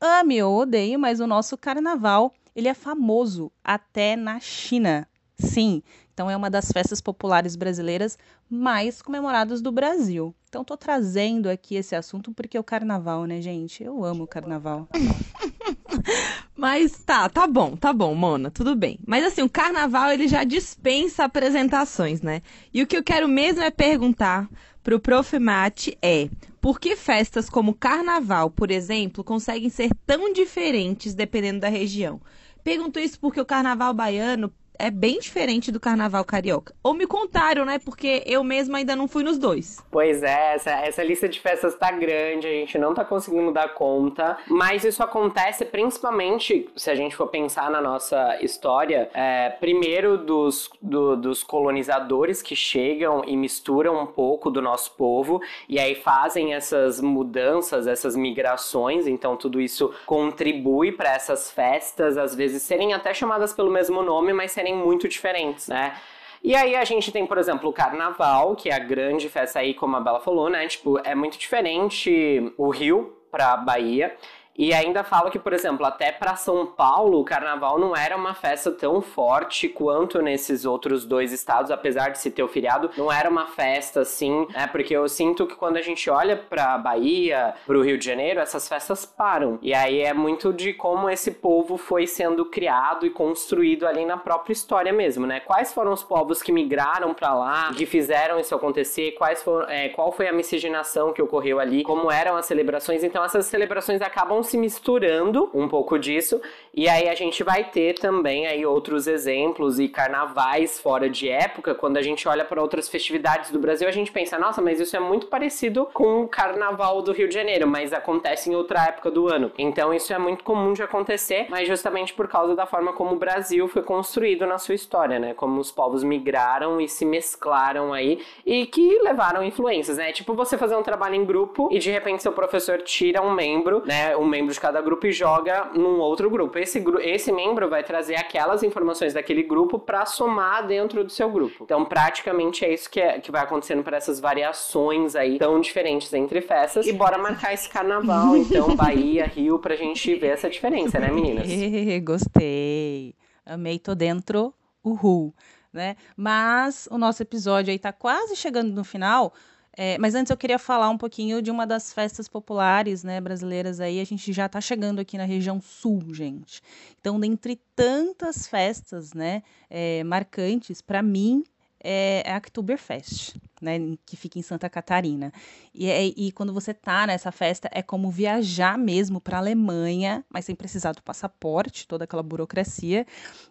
ame 0.02 0.42
ou 0.42 0.62
odeio, 0.62 1.00
mas 1.00 1.20
o 1.20 1.28
nosso 1.28 1.56
Carnaval, 1.56 2.34
ele 2.56 2.68
é 2.68 2.74
famoso 2.74 3.52
até 3.64 4.16
na 4.16 4.40
China. 4.40 5.08
Sim, 5.44 5.84
então 6.14 6.30
é 6.30 6.38
uma 6.38 6.50
das 6.50 6.72
festas 6.72 7.02
populares 7.02 7.56
brasileiras 7.56 8.18
mais 8.50 9.02
comemoradas 9.02 9.62
do 9.62 9.72
Brasil. 9.72 10.34
Então 10.48 10.62
estou 10.62 10.78
trazendo 10.78 11.50
aqui 11.50 11.76
esse 11.76 11.96
assunto 11.96 12.32
porque 12.32 12.56
é 12.56 12.60
o 12.60 12.64
carnaval, 12.64 13.26
né, 13.26 13.42
gente? 13.42 13.84
Eu 13.84 14.04
amo 14.04 14.24
o 14.24 14.28
carnaval. 14.28 14.88
Mas 16.56 16.92
tá, 17.04 17.28
tá 17.28 17.48
bom, 17.48 17.76
tá 17.76 17.92
bom, 17.92 18.14
Mona, 18.14 18.52
tudo 18.52 18.76
bem. 18.76 19.00
Mas 19.06 19.26
assim, 19.26 19.42
o 19.42 19.50
carnaval 19.50 20.12
ele 20.12 20.28
já 20.28 20.44
dispensa 20.44 21.24
apresentações, 21.24 22.22
né? 22.22 22.42
E 22.74 22.82
o 22.84 22.88
que 22.88 22.96
eu 22.96 23.04
quero 23.04 23.28
mesmo 23.28 23.64
é 23.64 23.72
perguntar 23.72 24.48
pro 24.84 25.00
Prof. 25.00 25.40
Mate 25.40 25.98
é: 26.02 26.30
por 26.62 26.80
que 26.80 26.96
festas 26.96 27.50
como 27.50 27.74
carnaval, 27.74 28.52
por 28.52 28.70
exemplo, 28.70 29.24
conseguem 29.24 29.70
ser 29.70 29.90
tão 30.06 30.32
diferentes 30.32 31.16
dependendo 31.16 31.62
da 31.62 31.70
região? 31.70 32.22
Pergunto 32.64 33.00
isso 33.00 33.20
porque 33.20 33.42
o 33.42 33.46
carnaval 33.46 33.94
baiano 33.94 34.54
é 34.78 34.90
bem 34.90 35.20
diferente 35.20 35.72
do 35.72 35.80
carnaval 35.80 36.24
carioca. 36.26 36.74
Ou 36.84 36.94
me 36.94 37.06
contaram, 37.06 37.66
né? 37.66 37.80
Porque 37.80 38.24
eu 38.26 38.44
mesma 38.44 38.78
ainda 38.80 38.96
não 38.96 39.08
fui 39.08 39.24
nos 39.24 39.38
dois. 39.38 39.84
Pois 39.92 40.24
é, 40.24 40.56
essa, 40.56 40.72
essa 40.72 41.04
lista 41.04 41.28
de 41.30 41.40
festas 41.40 41.76
tá 41.76 41.92
grande, 41.92 42.48
a 42.48 42.52
gente 42.52 42.78
não 42.78 42.94
tá 42.94 43.06
conseguindo 43.06 43.52
dar 43.52 43.74
conta. 43.74 44.38
Mas 44.48 44.84
isso 44.84 45.04
acontece 45.04 45.66
principalmente, 45.66 46.70
se 46.76 46.90
a 46.90 46.96
gente 46.96 47.16
for 47.16 47.28
pensar 47.28 47.70
na 47.70 47.82
nossa 47.82 48.40
história, 48.42 49.10
é, 49.14 49.50
primeiro 49.50 50.18
dos, 50.18 50.70
do, 50.82 51.16
dos 51.16 51.44
colonizadores 51.44 52.42
que 52.42 52.56
chegam 52.56 53.24
e 53.26 53.36
misturam 53.36 54.02
um 54.02 54.06
pouco 54.06 54.50
do 54.50 54.62
nosso 54.62 54.92
povo, 54.92 55.42
e 55.68 55.80
aí 55.80 55.96
fazem 55.96 56.54
essas 56.54 57.00
mudanças, 57.00 57.88
essas 57.88 58.16
migrações, 58.16 59.08
então 59.08 59.36
tudo 59.36 59.60
isso 59.60 59.94
contribui 60.06 60.92
para 60.92 61.14
essas 61.14 61.52
festas, 61.52 62.18
às 62.18 62.36
vezes 62.36 62.64
serem 62.64 62.94
até 62.94 63.14
chamadas 63.14 63.54
pelo 63.54 63.72
mesmo 63.72 64.02
nome, 64.02 64.34
mas 64.34 64.52
serem 64.52 64.63
serem 64.64 64.76
muito 64.76 65.08
diferentes, 65.10 65.68
né? 65.68 65.94
E 66.42 66.56
aí 66.56 66.76
a 66.76 66.84
gente 66.84 67.12
tem, 67.12 67.26
por 67.26 67.38
exemplo, 67.38 67.70
o 67.70 67.74
carnaval, 67.74 68.56
que 68.56 68.70
é 68.70 68.74
a 68.74 68.80
grande 68.80 69.30
festa 69.30 69.60
aí, 69.60 69.74
como 69.74 69.96
a 69.96 70.00
Bela 70.00 70.20
falou, 70.20 70.50
né? 70.50 70.68
Tipo, 70.68 71.00
é 71.04 71.14
muito 71.14 71.38
diferente 71.38 72.54
o 72.58 72.70
Rio 72.70 73.18
pra 73.32 73.58
Bahia. 73.58 74.16
E 74.58 74.74
ainda 74.74 75.04
falo 75.04 75.32
que, 75.32 75.40
por 75.40 75.54
exemplo, 75.54 75.86
até 75.86 76.12
para 76.12 76.36
São 76.36 76.66
Paulo, 76.66 77.20
o 77.20 77.26
carnaval 77.26 77.80
não 77.80 77.96
era 77.96 78.16
uma 78.16 78.34
festa 78.34 78.72
tão 78.72 79.02
forte 79.02 79.68
quanto 79.68 80.22
nesses 80.22 80.66
outros 80.66 81.06
dois 81.06 81.32
estados, 81.32 81.72
apesar 81.72 82.10
de 82.10 82.20
se 82.20 82.30
ter 82.30 82.44
o 82.44 82.48
feriado, 82.48 82.92
não 82.96 83.12
era 83.12 83.30
uma 83.30 83.48
festa 83.48 84.02
assim, 84.02 84.48
né? 84.54 84.68
Porque 84.68 84.96
eu 84.96 85.08
sinto 85.10 85.48
que 85.48 85.56
quando 85.56 85.78
a 85.78 85.82
gente 85.82 86.10
olha 86.10 86.38
pra 86.38 86.78
Bahia, 86.78 87.56
pro 87.66 87.82
Rio 87.82 87.98
de 87.98 88.06
Janeiro, 88.06 88.40
essas 88.40 88.68
festas 88.68 89.06
param. 89.06 89.58
E 89.62 89.74
aí 89.74 90.02
é 90.02 90.14
muito 90.14 90.54
de 90.54 90.74
como 90.74 91.10
esse 91.10 91.32
povo 91.32 91.78
foi 91.78 92.06
sendo 92.06 92.46
criado 92.46 93.06
e 93.06 93.10
construído 93.10 93.88
ali 93.88 94.06
na 94.06 94.18
própria 94.18 94.54
história 94.54 94.94
mesmo, 94.94 95.26
né? 95.26 95.40
Quais 95.40 95.74
foram 95.74 95.92
os 95.92 96.04
povos 96.04 96.42
que 96.42 96.52
migraram 96.52 97.14
para 97.14 97.34
lá, 97.34 97.72
que 97.74 97.86
fizeram 97.86 98.40
isso 98.40 98.54
acontecer, 98.54 99.14
quais 99.14 99.42
foram, 99.42 99.68
é, 99.70 99.90
qual 99.90 100.12
foi 100.12 100.28
a 100.28 100.34
miscigenação 100.34 101.12
que 101.12 101.22
ocorreu 101.22 101.60
ali, 101.60 101.84
como 101.84 102.12
eram 102.12 102.36
as 102.38 102.46
celebrações. 102.46 103.04
Então 103.04 103.24
essas 103.24 103.48
celebrações 103.48 104.02
acabam 104.02 104.43
se 104.44 104.58
misturando 104.58 105.50
um 105.54 105.68
pouco 105.68 105.98
disso. 105.98 106.42
E 106.74 106.90
aí 106.90 107.08
a 107.08 107.14
gente 107.14 107.44
vai 107.44 107.64
ter 107.66 107.94
também 107.94 108.48
aí 108.48 108.66
outros 108.66 109.06
exemplos 109.06 109.80
e 109.80 109.88
carnavais 109.88 110.80
fora 110.80 111.08
de 111.08 111.30
época. 111.30 111.76
Quando 111.76 111.98
a 111.98 112.02
gente 112.02 112.28
olha 112.28 112.44
para 112.44 112.62
outras 112.62 112.90
festividades 112.90 113.52
do 113.52 113.60
Brasil, 113.60 113.88
a 113.88 113.92
gente 113.92 114.12
pensa, 114.12 114.40
nossa, 114.40 114.62
mas 114.62 114.80
isso 114.80 114.96
é 114.96 115.00
muito 115.00 115.28
parecido 115.28 115.88
com 115.94 116.24
o 116.24 116.28
carnaval 116.28 117.02
do 117.02 117.12
Rio 117.12 117.28
de 117.28 117.36
Janeiro, 117.36 117.68
mas 117.68 117.94
acontece 117.94 118.50
em 118.50 118.56
outra 118.56 118.88
época 118.88 119.12
do 119.12 119.28
ano. 119.28 119.52
Então 119.58 119.94
isso 119.94 120.12
é 120.12 120.18
muito 120.18 120.44
comum 120.44 120.74
de 120.74 120.82
acontecer, 120.82 121.46
mas 121.50 121.68
justamente 121.68 122.14
por 122.14 122.28
causa 122.28 122.56
da 122.56 122.66
forma 122.66 122.94
como 122.94 123.14
o 123.14 123.20
Brasil 123.20 123.68
foi 123.68 123.84
construído 123.84 124.48
na 124.48 124.58
sua 124.58 124.74
história, 124.74 125.20
né? 125.20 125.34
Como 125.36 125.60
os 125.60 125.72
povos 125.72 126.04
migraram 126.04 126.82
e 126.82 126.90
se 126.90 127.06
mesclaram 127.06 127.94
aí 127.94 128.20
e 128.46 128.66
que 128.66 129.00
levaram 129.00 129.44
influências, 129.44 129.98
né? 129.98 130.12
Tipo 130.12 130.34
você 130.34 130.58
fazer 130.58 130.76
um 130.76 130.84
trabalho 130.84 131.16
em 131.16 131.24
grupo 131.24 131.70
e 131.72 131.78
de 131.78 131.92
repente 131.92 132.24
seu 132.24 132.32
professor 132.32 132.82
tira 132.82 133.22
um 133.22 133.32
membro, 133.32 133.84
né? 133.86 134.18
Um 134.18 134.28
membro 134.34 134.52
de 134.52 134.60
cada 134.60 134.82
grupo 134.82 135.06
e 135.06 135.12
joga 135.12 135.70
num 135.76 136.00
outro 136.00 136.30
grupo. 136.30 136.58
Esse, 136.58 136.84
esse 137.02 137.32
membro 137.32 137.70
vai 137.70 137.84
trazer 137.84 138.16
aquelas 138.16 138.64
informações 138.64 139.14
daquele 139.14 139.44
grupo 139.44 139.78
para 139.78 140.06
somar 140.06 140.66
dentro 140.66 141.04
do 141.04 141.12
seu 141.12 141.30
grupo. 141.30 141.64
Então, 141.64 141.86
praticamente 141.86 142.66
é 142.66 142.74
isso 142.74 142.90
que, 142.90 143.00
é, 143.00 143.20
que 143.20 143.32
vai 143.32 143.44
acontecendo 143.44 143.84
para 143.84 143.98
essas 143.98 144.20
variações 144.20 145.16
aí 145.16 145.38
tão 145.38 145.62
diferentes 145.62 146.12
entre 146.14 146.42
festas. 146.42 146.88
E 146.88 146.92
bora 146.92 147.18
marcar 147.18 147.54
esse 147.54 147.70
carnaval, 147.70 148.36
então, 148.38 148.76
Bahia, 148.76 149.26
Rio, 149.26 149.60
pra 149.60 149.76
gente 149.76 150.16
ver 150.16 150.30
essa 150.30 150.50
diferença, 150.50 151.00
né, 151.00 151.12
meninas? 151.12 151.48
Gostei. 152.04 153.14
Amei, 153.46 153.78
tô 153.78 153.94
dentro. 153.94 154.54
Uhul. 154.84 155.34
Né? 155.72 155.96
Mas 156.16 156.88
o 156.92 156.98
nosso 156.98 157.22
episódio 157.22 157.72
aí 157.72 157.80
tá 157.80 157.92
quase 157.92 158.36
chegando 158.36 158.74
no 158.74 158.84
final. 158.84 159.34
É, 159.76 159.98
mas 159.98 160.14
antes 160.14 160.30
eu 160.30 160.38
queria 160.38 160.60
falar 160.60 160.90
um 160.90 160.98
pouquinho 160.98 161.42
de 161.42 161.50
uma 161.50 161.66
das 161.66 161.92
festas 161.92 162.28
populares 162.28 163.04
né, 163.04 163.20
brasileiras 163.20 163.80
aí. 163.80 164.00
A 164.00 164.06
gente 164.06 164.32
já 164.32 164.46
está 164.46 164.62
chegando 164.62 165.00
aqui 165.00 165.18
na 165.18 165.26
região 165.26 165.60
sul, 165.60 166.14
gente. 166.14 166.62
Então, 167.00 167.20
dentre 167.20 167.60
tantas 167.76 168.48
festas 168.48 169.14
né, 169.14 169.42
é, 169.70 170.04
marcantes, 170.04 170.82
para 170.82 171.02
mim 171.02 171.44
é, 171.84 172.24
é 172.26 172.34
a 172.34 172.38
Oktoberfest, 172.38 173.36
né, 173.64 173.80
que 174.06 174.18
fica 174.18 174.38
em 174.38 174.42
Santa 174.42 174.70
Catarina. 174.70 175.32
E, 175.74 175.90
é, 175.90 176.06
e 176.06 176.32
quando 176.32 176.54
você 176.54 176.74
tá 176.74 177.08
nessa 177.08 177.32
festa, 177.32 177.70
é 177.72 177.82
como 177.82 178.12
viajar 178.12 178.78
mesmo 178.78 179.22
para 179.22 179.38
a 179.38 179.40
Alemanha, 179.40 180.24
mas 180.30 180.46
sem 180.46 180.54
precisar 180.56 180.92
do 180.92 181.02
passaporte, 181.02 181.88
toda 181.88 182.04
aquela 182.04 182.22
burocracia. 182.22 183.08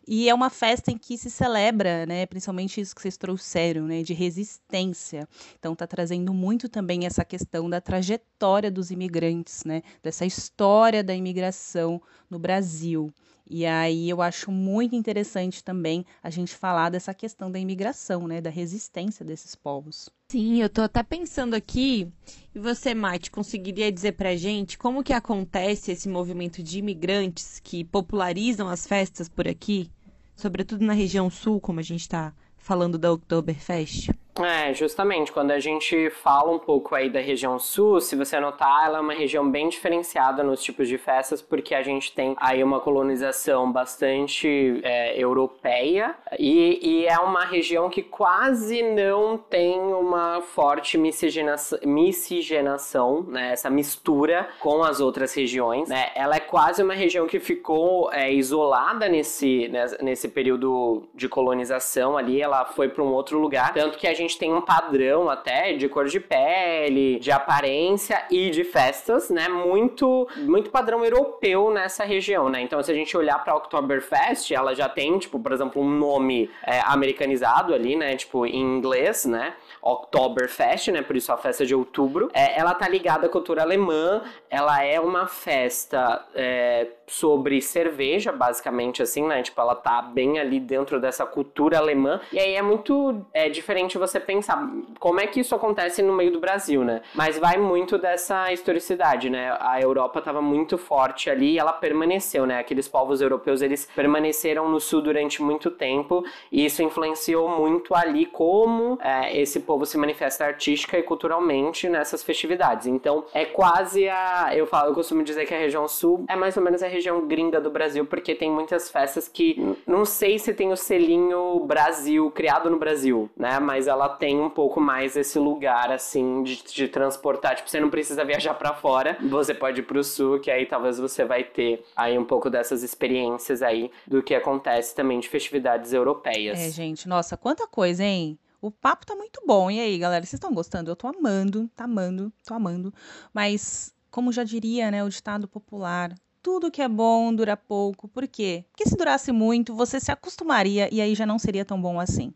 E 0.06 0.28
é 0.28 0.34
uma 0.34 0.50
festa 0.50 0.90
em 0.90 0.98
que 0.98 1.16
se 1.16 1.30
celebra, 1.30 2.04
né, 2.06 2.26
principalmente 2.26 2.80
isso 2.80 2.94
que 2.94 3.00
vocês 3.00 3.16
trouxeram, 3.16 3.86
né, 3.86 4.02
de 4.02 4.12
resistência. 4.12 5.28
Então 5.58 5.74
tá 5.74 5.86
trazendo 5.86 6.34
muito 6.34 6.68
também 6.68 7.06
essa 7.06 7.24
questão 7.24 7.68
da 7.68 7.80
trajetória 7.80 8.70
dos 8.70 8.90
imigrantes, 8.90 9.64
né, 9.64 9.82
dessa 10.02 10.26
história 10.26 11.02
da 11.02 11.14
imigração 11.14 12.00
no 12.28 12.38
Brasil. 12.38 13.12
E 13.48 13.66
aí 13.66 14.08
eu 14.08 14.22
acho 14.22 14.50
muito 14.50 14.94
interessante 14.94 15.62
também 15.62 16.06
a 16.22 16.30
gente 16.30 16.54
falar 16.54 16.90
dessa 16.90 17.12
questão 17.12 17.50
da 17.50 17.58
imigração, 17.58 18.26
né, 18.26 18.40
da 18.40 18.50
resistência 18.50 19.24
desses 19.24 19.54
povos. 19.54 20.08
Sim, 20.30 20.62
eu 20.62 20.70
tô 20.70 20.80
até 20.80 21.02
pensando 21.02 21.54
aqui, 21.54 22.08
e 22.54 22.58
você, 22.58 22.94
Mate, 22.94 23.30
conseguiria 23.30 23.92
dizer 23.92 24.12
pra 24.12 24.34
gente 24.34 24.78
como 24.78 25.02
que 25.02 25.12
acontece 25.12 25.92
esse 25.92 26.08
movimento 26.08 26.62
de 26.62 26.78
imigrantes 26.78 27.60
que 27.60 27.84
popularizam 27.84 28.68
as 28.68 28.86
festas 28.86 29.28
por 29.28 29.46
aqui, 29.46 29.90
sobretudo 30.34 30.84
na 30.84 30.94
região 30.94 31.28
sul, 31.28 31.60
como 31.60 31.80
a 31.80 31.82
gente 31.82 32.00
está 32.00 32.32
falando 32.56 32.96
da 32.96 33.12
Oktoberfest? 33.12 34.10
É, 34.40 34.72
justamente, 34.72 35.30
quando 35.30 35.50
a 35.50 35.58
gente 35.58 36.08
fala 36.08 36.50
um 36.50 36.58
pouco 36.58 36.94
aí 36.94 37.10
da 37.10 37.20
região 37.20 37.58
sul, 37.58 38.00
se 38.00 38.16
você 38.16 38.40
notar, 38.40 38.86
ela 38.86 38.98
é 38.98 39.00
uma 39.00 39.12
região 39.12 39.48
bem 39.50 39.68
diferenciada 39.68 40.42
nos 40.42 40.62
tipos 40.62 40.88
de 40.88 40.96
festas, 40.96 41.42
porque 41.42 41.74
a 41.74 41.82
gente 41.82 42.12
tem 42.14 42.34
aí 42.38 42.64
uma 42.64 42.80
colonização 42.80 43.70
bastante 43.70 44.80
é, 44.82 45.20
europeia 45.20 46.14
e, 46.38 46.78
e, 46.82 47.06
é 47.06 47.18
uma 47.18 47.44
região 47.44 47.90
que 47.90 48.02
quase 48.02 48.82
não 48.82 49.36
tem 49.36 49.78
uma 49.78 50.40
forte 50.40 50.96
miscigenação, 50.96 51.78
miscigenação 51.84 53.22
né, 53.24 53.52
essa 53.52 53.68
mistura 53.68 54.48
com 54.60 54.82
as 54.82 55.00
outras 55.00 55.34
regiões, 55.34 55.88
né? 55.88 56.10
Ela 56.14 56.36
é 56.36 56.40
quase 56.40 56.82
uma 56.82 56.94
região 56.94 57.26
que 57.26 57.38
ficou 57.38 58.10
é, 58.12 58.32
isolada 58.32 59.08
nesse, 59.08 59.70
nesse 60.00 60.28
período 60.28 61.06
de 61.14 61.28
colonização 61.28 62.16
ali, 62.16 62.40
ela 62.40 62.64
foi 62.64 62.88
para 62.88 63.02
um 63.02 63.12
outro 63.12 63.38
lugar, 63.38 63.74
tanto 63.74 63.98
que 63.98 64.06
a 64.06 64.14
gente 64.14 64.21
gente 64.22 64.38
tem 64.38 64.52
um 64.52 64.60
padrão 64.60 65.28
até 65.28 65.72
de 65.74 65.88
cor 65.88 66.06
de 66.06 66.18
pele, 66.18 67.18
de 67.18 67.30
aparência 67.30 68.24
e 68.30 68.50
de 68.50 68.64
festas, 68.64 69.30
né? 69.30 69.48
Muito, 69.48 70.28
muito 70.38 70.70
padrão 70.70 71.04
europeu 71.04 71.70
nessa 71.70 72.04
região, 72.04 72.48
né? 72.48 72.60
Então, 72.60 72.82
se 72.82 72.90
a 72.90 72.94
gente 72.94 73.16
olhar 73.16 73.42
para 73.42 73.54
Oktoberfest, 73.54 74.52
ela 74.52 74.74
já 74.74 74.88
tem, 74.88 75.18
tipo, 75.18 75.38
por 75.38 75.52
exemplo, 75.52 75.82
um 75.82 75.90
nome 75.90 76.50
é, 76.64 76.80
americanizado 76.86 77.74
ali, 77.74 77.96
né? 77.96 78.16
Tipo, 78.16 78.46
em 78.46 78.60
inglês, 78.60 79.24
né? 79.24 79.54
Oktoberfest, 79.80 80.88
né? 80.88 81.02
Por 81.02 81.16
isso 81.16 81.32
a 81.32 81.36
festa 81.36 81.66
de 81.66 81.74
outubro. 81.74 82.30
É, 82.32 82.58
ela 82.58 82.74
tá 82.74 82.88
ligada 82.88 83.26
à 83.26 83.28
cultura 83.28 83.62
alemã. 83.62 84.22
Ela 84.48 84.82
é 84.82 85.00
uma 85.00 85.26
festa 85.26 86.24
é, 86.34 86.86
sobre 87.06 87.60
cerveja, 87.60 88.32
basicamente, 88.32 89.02
assim, 89.02 89.26
né? 89.26 89.42
Tipo, 89.42 89.60
ela 89.60 89.74
tá 89.74 90.00
bem 90.00 90.38
ali 90.38 90.60
dentro 90.60 91.00
dessa 91.00 91.26
cultura 91.26 91.78
alemã. 91.78 92.20
E 92.32 92.38
aí 92.38 92.54
é 92.54 92.62
muito 92.62 93.24
é, 93.32 93.48
diferente 93.48 93.98
você 93.98 94.11
pensar 94.20 94.70
como 94.98 95.20
é 95.20 95.26
que 95.26 95.40
isso 95.40 95.54
acontece 95.54 96.02
no 96.02 96.12
meio 96.12 96.32
do 96.32 96.40
Brasil, 96.40 96.84
né? 96.84 97.02
Mas 97.14 97.38
vai 97.38 97.58
muito 97.58 97.98
dessa 97.98 98.52
historicidade, 98.52 99.28
né? 99.28 99.56
A 99.60 99.80
Europa 99.80 100.20
tava 100.20 100.40
muito 100.40 100.78
forte 100.78 101.28
ali 101.28 101.52
e 101.52 101.58
ela 101.58 101.72
permaneceu, 101.72 102.46
né? 102.46 102.58
Aqueles 102.58 102.88
povos 102.88 103.20
europeus, 103.20 103.62
eles 103.62 103.88
permaneceram 103.94 104.68
no 104.68 104.80
sul 104.80 105.02
durante 105.02 105.42
muito 105.42 105.70
tempo 105.70 106.24
e 106.50 106.64
isso 106.64 106.82
influenciou 106.82 107.48
muito 107.48 107.94
ali 107.94 108.26
como 108.26 108.98
é, 109.02 109.38
esse 109.38 109.60
povo 109.60 109.82
povo 109.82 109.86
se 109.86 109.98
manifesta 109.98 110.44
artística 110.44 110.98
e 110.98 111.02
culturalmente 111.02 111.88
nessas 111.88 112.22
festividades. 112.22 112.86
Então, 112.86 113.24
é 113.34 113.44
quase 113.44 114.08
a. 114.08 114.50
Eu, 114.54 114.66
falo, 114.66 114.90
eu 114.90 114.94
costumo 114.94 115.22
dizer 115.22 115.46
que 115.46 115.54
a 115.54 115.58
região 115.58 115.88
sul 115.88 116.24
é 116.28 116.36
mais 116.36 116.56
ou 116.56 116.62
menos 116.62 116.82
a 116.82 116.86
região 116.86 117.26
gringa 117.26 117.60
do 117.60 117.70
Brasil, 117.70 118.04
porque 118.06 118.34
tem 118.34 118.50
muitas 118.50 118.90
festas 118.90 119.28
que 119.28 119.76
não 119.86 120.04
sei 120.04 120.38
se 120.38 120.54
tem 120.54 120.72
o 120.72 120.76
selinho 120.76 121.60
Brasil, 121.60 122.30
criado 122.30 122.70
no 122.70 122.78
Brasil, 122.78 123.28
né? 123.36 123.58
Mas 123.58 123.86
ela 123.86 124.01
tem 124.08 124.40
um 124.40 124.50
pouco 124.50 124.80
mais 124.80 125.16
esse 125.16 125.38
lugar, 125.38 125.90
assim, 125.90 126.42
de, 126.42 126.62
de 126.62 126.88
transportar. 126.88 127.56
Tipo, 127.56 127.70
você 127.70 127.80
não 127.80 127.90
precisa 127.90 128.24
viajar 128.24 128.54
para 128.54 128.74
fora, 128.74 129.16
você 129.20 129.54
pode 129.54 129.80
ir 129.80 129.84
pro 129.84 130.02
sul, 130.02 130.40
que 130.40 130.50
aí 130.50 130.66
talvez 130.66 130.98
você 130.98 131.24
vai 131.24 131.44
ter 131.44 131.84
aí 131.96 132.18
um 132.18 132.24
pouco 132.24 132.48
dessas 132.48 132.82
experiências 132.82 133.62
aí 133.62 133.90
do 134.06 134.22
que 134.22 134.34
acontece 134.34 134.94
também 134.94 135.20
de 135.20 135.28
festividades 135.28 135.92
europeias. 135.92 136.58
É, 136.58 136.70
gente, 136.70 137.08
nossa, 137.08 137.36
quanta 137.36 137.66
coisa, 137.66 138.02
hein? 138.04 138.38
O 138.60 138.70
papo 138.70 139.04
tá 139.04 139.16
muito 139.16 139.42
bom. 139.44 139.70
E 139.70 139.80
aí, 139.80 139.98
galera, 139.98 140.24
vocês 140.24 140.34
estão 140.34 140.54
gostando? 140.54 140.90
Eu 140.90 140.96
tô 140.96 141.08
amando, 141.08 141.68
tá 141.74 141.84
amando, 141.84 142.32
tô 142.44 142.54
amando. 142.54 142.94
Mas, 143.34 143.92
como 144.10 144.32
já 144.32 144.44
diria, 144.44 144.90
né, 144.90 145.02
o 145.02 145.08
ditado 145.08 145.48
popular, 145.48 146.14
tudo 146.42 146.70
que 146.70 146.82
é 146.82 146.88
bom 146.88 147.34
dura 147.34 147.56
pouco. 147.56 148.08
Por 148.08 148.26
quê? 148.26 148.64
Porque 148.70 148.88
se 148.88 148.96
durasse 148.96 149.32
muito, 149.32 149.74
você 149.74 149.98
se 150.00 150.10
acostumaria 150.10 150.88
e 150.92 151.00
aí 151.00 151.14
já 151.14 151.24
não 151.24 151.38
seria 151.38 151.64
tão 151.64 151.80
bom 151.80 151.98
assim. 151.98 152.32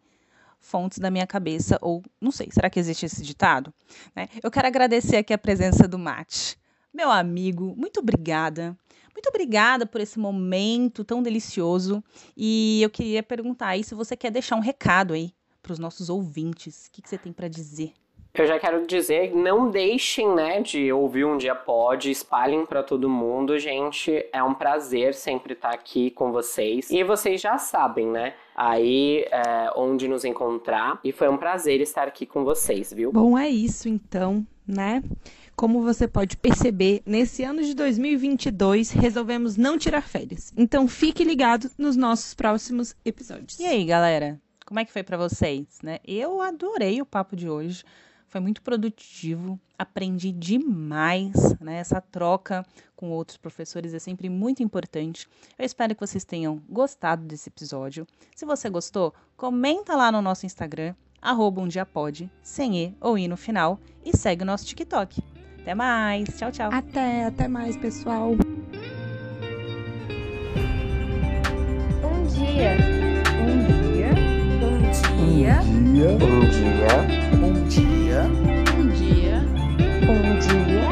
Fontes 0.67 0.99
da 0.99 1.13
minha 1.13 1.27
cabeça, 1.29 1.79
ou 1.81 2.03
não 2.21 2.33
sei, 2.33 2.49
será 2.51 2.69
que 2.69 2.81
existe 2.81 3.07
esse 3.07 3.23
ditado? 3.23 3.73
Né? 4.17 4.29
Eu 4.43 4.51
quero 4.51 4.67
agradecer 4.67 5.17
aqui 5.17 5.33
a 5.33 5.39
presença 5.39 5.87
do 5.87 5.97
Mate. 5.97 6.59
Meu 6.93 7.09
amigo, 7.09 7.73
muito 7.77 8.01
obrigada. 8.01 8.77
Muito 9.15 9.29
obrigada 9.29 9.87
por 9.87 10.01
esse 10.01 10.19
momento 10.19 11.05
tão 11.05 11.23
delicioso. 11.23 12.03
E 12.37 12.83
eu 12.83 12.91
queria 12.91 13.23
perguntar 13.23 13.69
aí 13.69 13.85
se 13.85 13.95
você 13.95 14.17
quer 14.17 14.33
deixar 14.33 14.57
um 14.57 14.61
recado 14.61 15.15
aí 15.15 15.33
para 15.63 15.73
os 15.73 15.79
nossos 15.79 16.09
ouvintes? 16.09 16.87
O 16.87 16.91
que, 16.91 17.03
que 17.03 17.09
você 17.09 17.17
tem 17.17 17.33
para 17.33 17.49
dizer? 17.49 17.93
Eu 18.39 18.47
já 18.47 18.59
quero 18.59 18.87
dizer, 18.87 19.35
não 19.35 19.71
deixem, 19.71 20.29
né, 20.35 20.61
de 20.61 20.93
ouvir 20.93 21.25
um 21.25 21.39
dia 21.39 21.55
pode, 21.55 22.11
espalhem 22.11 22.67
para 22.67 22.83
todo 22.83 23.09
mundo, 23.09 23.59
gente. 23.59 24.27
É 24.31 24.43
um 24.43 24.53
prazer 24.53 25.15
sempre 25.15 25.55
estar 25.55 25.71
aqui 25.71 26.11
com 26.11 26.31
vocês. 26.31 26.91
E 26.91 27.03
vocês 27.03 27.41
já 27.41 27.57
sabem, 27.57 28.07
né? 28.07 28.35
Aí 28.55 29.25
é, 29.31 29.71
onde 29.75 30.07
nos 30.07 30.23
encontrar. 30.23 31.01
E 31.03 31.13
foi 31.13 31.31
um 31.31 31.39
prazer 31.39 31.81
estar 31.81 32.07
aqui 32.07 32.27
com 32.27 32.45
vocês, 32.45 32.93
viu? 32.93 33.11
Bom, 33.11 33.39
é 33.39 33.49
isso 33.49 33.89
então, 33.89 34.47
né? 34.69 35.03
Como 35.57 35.81
você 35.81 36.07
pode 36.07 36.37
perceber, 36.37 37.01
nesse 37.07 37.43
ano 37.43 37.63
de 37.63 37.75
2022 37.75 38.91
resolvemos 38.91 39.57
não 39.57 39.79
tirar 39.79 40.03
férias. 40.03 40.53
Então 40.55 40.87
fique 40.87 41.25
ligado 41.25 41.71
nos 41.79 41.97
nossos 41.97 42.35
próximos 42.35 42.95
episódios. 43.03 43.59
E 43.59 43.65
aí, 43.65 43.83
galera? 43.87 44.39
Como 44.67 44.79
é 44.79 44.85
que 44.85 44.93
foi 44.93 45.03
para 45.03 45.17
vocês, 45.17 45.67
né? 45.83 46.01
Eu 46.07 46.43
adorei 46.43 47.01
o 47.01 47.07
papo 47.07 47.35
de 47.35 47.49
hoje. 47.49 47.83
Foi 48.29 48.41
muito 48.41 48.61
produtivo, 48.61 49.59
aprendi 49.79 50.33
demais, 50.33 51.33
né? 51.61 51.79
Essa 51.79 52.01
troca 52.01 52.67
com 52.95 53.11
outros 53.11 53.37
professores 53.37 53.95
é 53.95 53.99
sempre 53.99 54.29
muito 54.29 54.63
importante. 54.63 55.29
Eu 55.59 55.65
espero 55.65 55.95
que 55.95 56.01
vocês 56.01 56.25
tenham 56.25 56.61
gostado 56.69 57.25
desse 57.25 57.49
episódio. 57.49 58.07
Se 58.35 58.45
você 58.45 58.69
gostou, 58.69 59.15
comenta 59.37 59.95
lá 59.95 60.11
no 60.11 60.21
nosso 60.21 60.45
Instagram, 60.45 60.95
arroba 61.23 61.61
um 61.61 61.69
dia 61.69 61.87
pode, 61.87 62.31
sem 62.43 62.79
E 62.79 62.97
ou 63.01 63.17
I 63.17 63.29
no 63.29 63.37
final, 63.37 63.79
e 64.05 64.17
segue 64.17 64.43
o 64.43 64.47
nosso 64.47 64.67
TikTok. 64.67 65.23
Até 65.61 65.75
mais, 65.75 66.29
tchau, 66.37 66.51
tchau. 66.53 66.71
Até, 66.73 67.25
até 67.25 67.49
mais, 67.49 67.77
pessoal. 67.77 68.33
Um 72.05 72.27
dia 72.29 72.86
dia. 75.37 75.61
Um 75.61 75.93
dia. 75.93 76.97
Um 77.43 77.69
dia. 77.69 78.23
Um 78.73 78.89
dia. 78.89 79.43
Um 80.09 80.39
dia. 80.41 80.89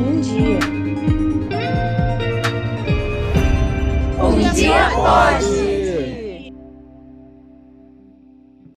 Um 0.00 0.20
dia. 0.20 0.58
Um 4.18 4.52
dia 4.52 4.90
pode. 4.90 5.59